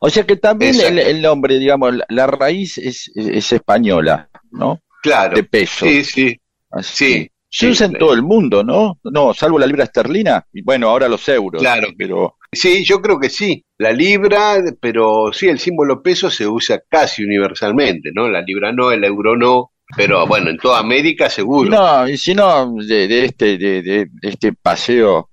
[0.01, 4.81] O sea que también el, nombre, digamos, la, raíz es, es, es española, ¿no?
[5.01, 5.35] claro.
[5.35, 5.85] De peso.
[5.85, 6.39] Sí, sí.
[6.69, 8.99] Así sí, Se usa en todo el mundo, ¿no?
[9.03, 11.61] No, salvo la libra esterlina, y bueno, ahora los euros.
[11.61, 11.87] Claro.
[11.97, 13.63] Pero Sí, yo creo que sí.
[13.77, 18.27] La libra, pero sí, el símbolo peso se usa casi universalmente, ¿no?
[18.27, 21.69] La libra no, el euro no, pero bueno, en toda América seguro.
[21.69, 25.29] no, y si no, de, de este, de, de- de este paseo,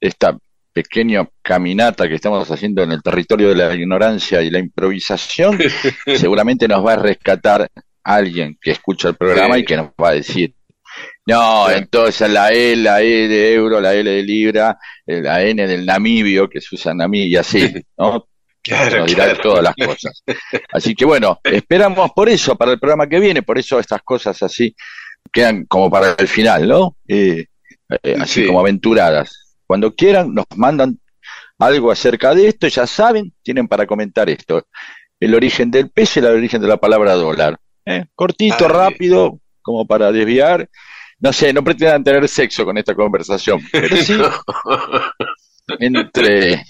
[0.00, 0.36] esta
[0.74, 5.58] pequeña caminata que estamos haciendo en el territorio de la ignorancia y la improvisación,
[6.16, 7.68] seguramente nos va a rescatar
[8.04, 9.60] alguien que escucha el programa Sí.
[9.60, 10.54] y que nos va a decir,
[11.26, 11.74] no, Sí.
[11.76, 15.84] entonces la E, la E de euro, la L de libra, eh, la N del
[15.86, 17.58] namibio que se usa en Namibia, y así,
[17.98, 18.26] ¿no?
[18.62, 19.40] Claro, nos dirá claro.
[19.42, 20.22] todas las cosas.
[20.72, 24.40] Así que bueno, esperamos por eso, para el programa que viene, por eso estas cosas
[24.42, 24.74] así
[25.32, 26.96] quedan como para el final, ¿no?
[27.08, 27.46] Eh,
[28.02, 28.46] eh, así Sí.
[28.46, 29.56] como aventuradas.
[29.66, 30.98] Cuando quieran, nos mandan
[31.58, 34.66] algo acerca de esto, ya saben, tienen para comentar esto.
[35.18, 37.56] El origen del peso y el origen de la palabra dólar.
[37.86, 38.04] ¿eh?
[38.14, 40.68] Cortito, Ah, rápido, como para desviar.
[41.22, 44.14] No sé, no pretendan tener sexo con esta conversación, pero sí
[45.78, 46.64] entre,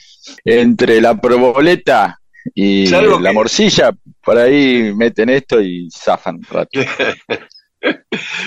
[0.44, 2.18] entre la proboleta
[2.54, 3.92] y la que- morcilla,
[4.22, 6.80] por ahí meten esto y zafan un rato.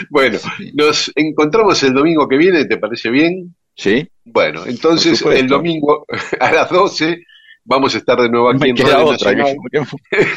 [0.10, 0.72] Bueno, Sí.
[0.74, 3.54] nos encontramos el domingo que viene, ¿te parece bien?
[3.76, 4.08] ¿Sí?
[4.24, 6.06] Bueno, entonces el domingo
[6.40, 7.18] a las 12
[7.66, 9.32] vamos a estar de nuevo aquí me en queda Radio otra.
[9.32, 9.58] que- Nacional.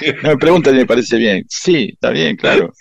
[0.00, 1.44] que- no me preguntan si me parece bien.
[1.48, 2.72] Sí, está bien, claro.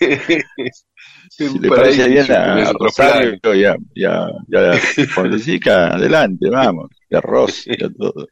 [1.38, 3.56] Si le ahí parece bien a Rosario plan.
[3.56, 4.72] y a, y a, y a
[5.08, 6.90] Fonseca, adelante, vamos.
[7.08, 8.26] Y a Ross y a todo.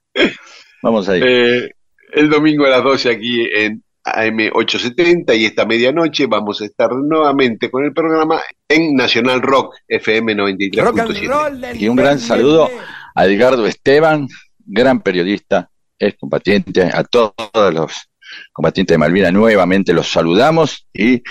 [0.82, 1.20] Vamos ahí.
[1.22, 1.70] Eh,
[2.14, 7.70] el domingo a las 12 aquí en AM870 y esta medianoche vamos a estar nuevamente
[7.70, 11.80] con el programa en Nacional Rock FM 93.7.
[11.80, 12.68] Y un gran saludo
[13.14, 14.28] a Edgardo Esteban,
[14.64, 17.34] gran periodista, es combatiente, a todos
[17.72, 18.08] los
[18.52, 21.22] combatientes de Malvinas nuevamente los saludamos y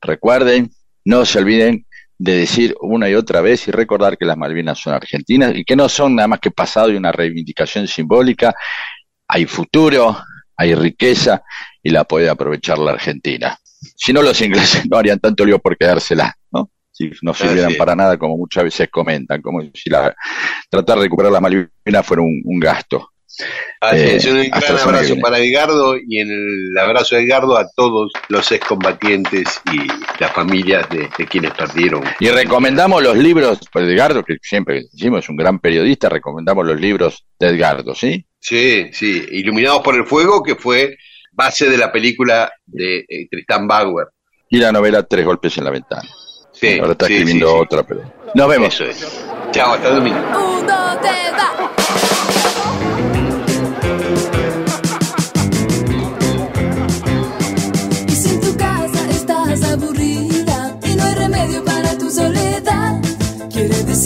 [0.00, 0.70] recuerden,
[1.08, 1.86] no se olviden
[2.18, 5.74] de decir una y otra vez y recordar que las Malvinas son argentinas y que
[5.74, 8.54] no son nada más que pasado y una reivindicación simbólica,
[9.26, 10.18] hay futuro,
[10.54, 11.42] hay riqueza
[11.82, 13.56] y la puede aprovechar la Argentina.
[13.96, 16.70] Si no, los ingleses no harían tanto lío por quedársela, ¿no?
[16.92, 17.78] Si no sirvieran Así es.
[17.78, 20.14] para nada, como muchas veces comentan, como si la,
[20.68, 23.12] tratar de recuperar las Malvinas fuera un, un gasto.
[23.80, 27.56] Así Eh, es, un hasta gran abrazo para Edgardo y en el abrazo de Edgardo
[27.56, 29.86] a todos los excombatientes y
[30.20, 32.02] las familias de, de quienes perdieron.
[32.20, 36.80] Y recomendamos los libros, pues Edgardo, que siempre decimos es un gran periodista, recomendamos los
[36.80, 38.24] libros de Edgardo, ¿sí?
[38.40, 40.96] Sí, sí, Iluminados por el Fuego, que fue
[41.32, 44.08] base de la película de eh, Tristán Bauer.
[44.50, 46.08] Y la novela Tres golpes en la ventana.
[46.52, 47.60] Sí, Ahora está sí, escribiendo sí, sí.
[47.60, 48.12] otra, pero...
[48.34, 48.74] Nos vemos.
[48.74, 49.24] Eso es.
[49.52, 50.18] Chao, hasta el domingo.
[50.18, 51.32] Un, dos, tres,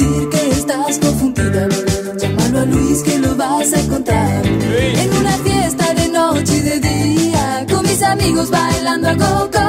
[0.02, 1.68] decir que estás confundida.
[2.18, 4.46] Llámalo a Luis que lo vas a encontrar.
[4.46, 9.61] En una fiesta de noche y de día, con mis amigos bailando a coco.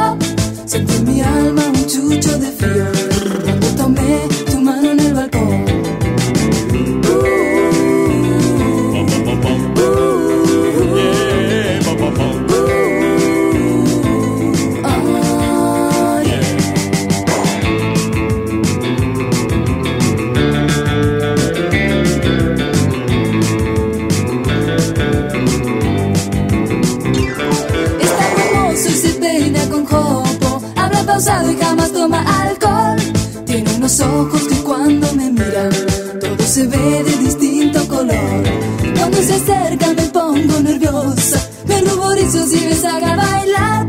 [39.25, 43.87] Se acerca me pongo nerviosa, me ruborizo si me saca bailar.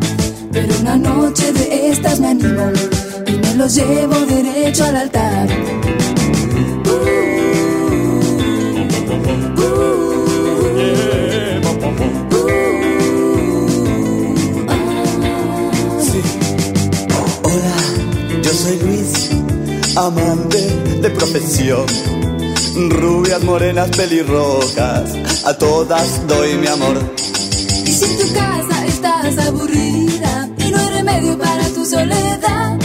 [0.52, 2.70] Pero una noche de estas me animo
[3.26, 5.48] y me los llevo derecho al altar.
[17.42, 19.30] Hola, yo soy Luis,
[19.96, 20.60] amante
[21.02, 22.13] de profesión.
[22.74, 26.98] Rubias, morenas, pelirrojas, a todas doy mi amor.
[27.86, 32.76] Y si en tu casa estás aburrida y no hay remedio para tu soledad,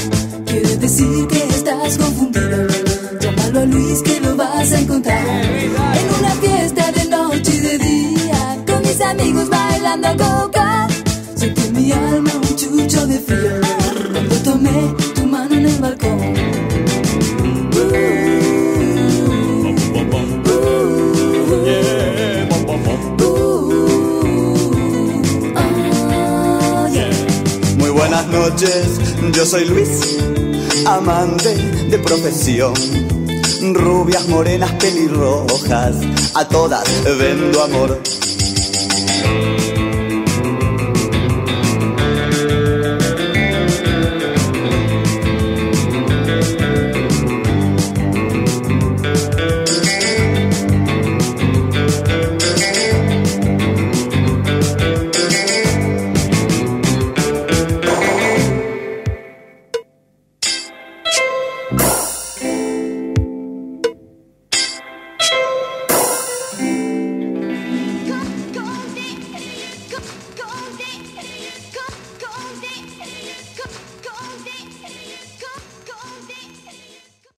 [0.46, 2.68] quiere decir que estás confundida.
[3.20, 7.78] Llámalo a Luis que lo vas a encontrar en una fiesta de noche y de
[7.80, 10.88] día, con mis amigos bailando a coca.
[11.36, 13.60] Sentí en mi alma un chucho de frío
[14.12, 16.20] cuando tomé tu mano en el balcón.
[17.72, 18.19] Muy
[28.32, 29.00] noches,
[29.34, 30.18] yo soy Luis,
[30.86, 32.74] amante de profesión.
[33.74, 35.96] Rubias, morenas, pelirrojas,
[36.36, 36.84] a todas
[37.18, 38.02] vendo amor.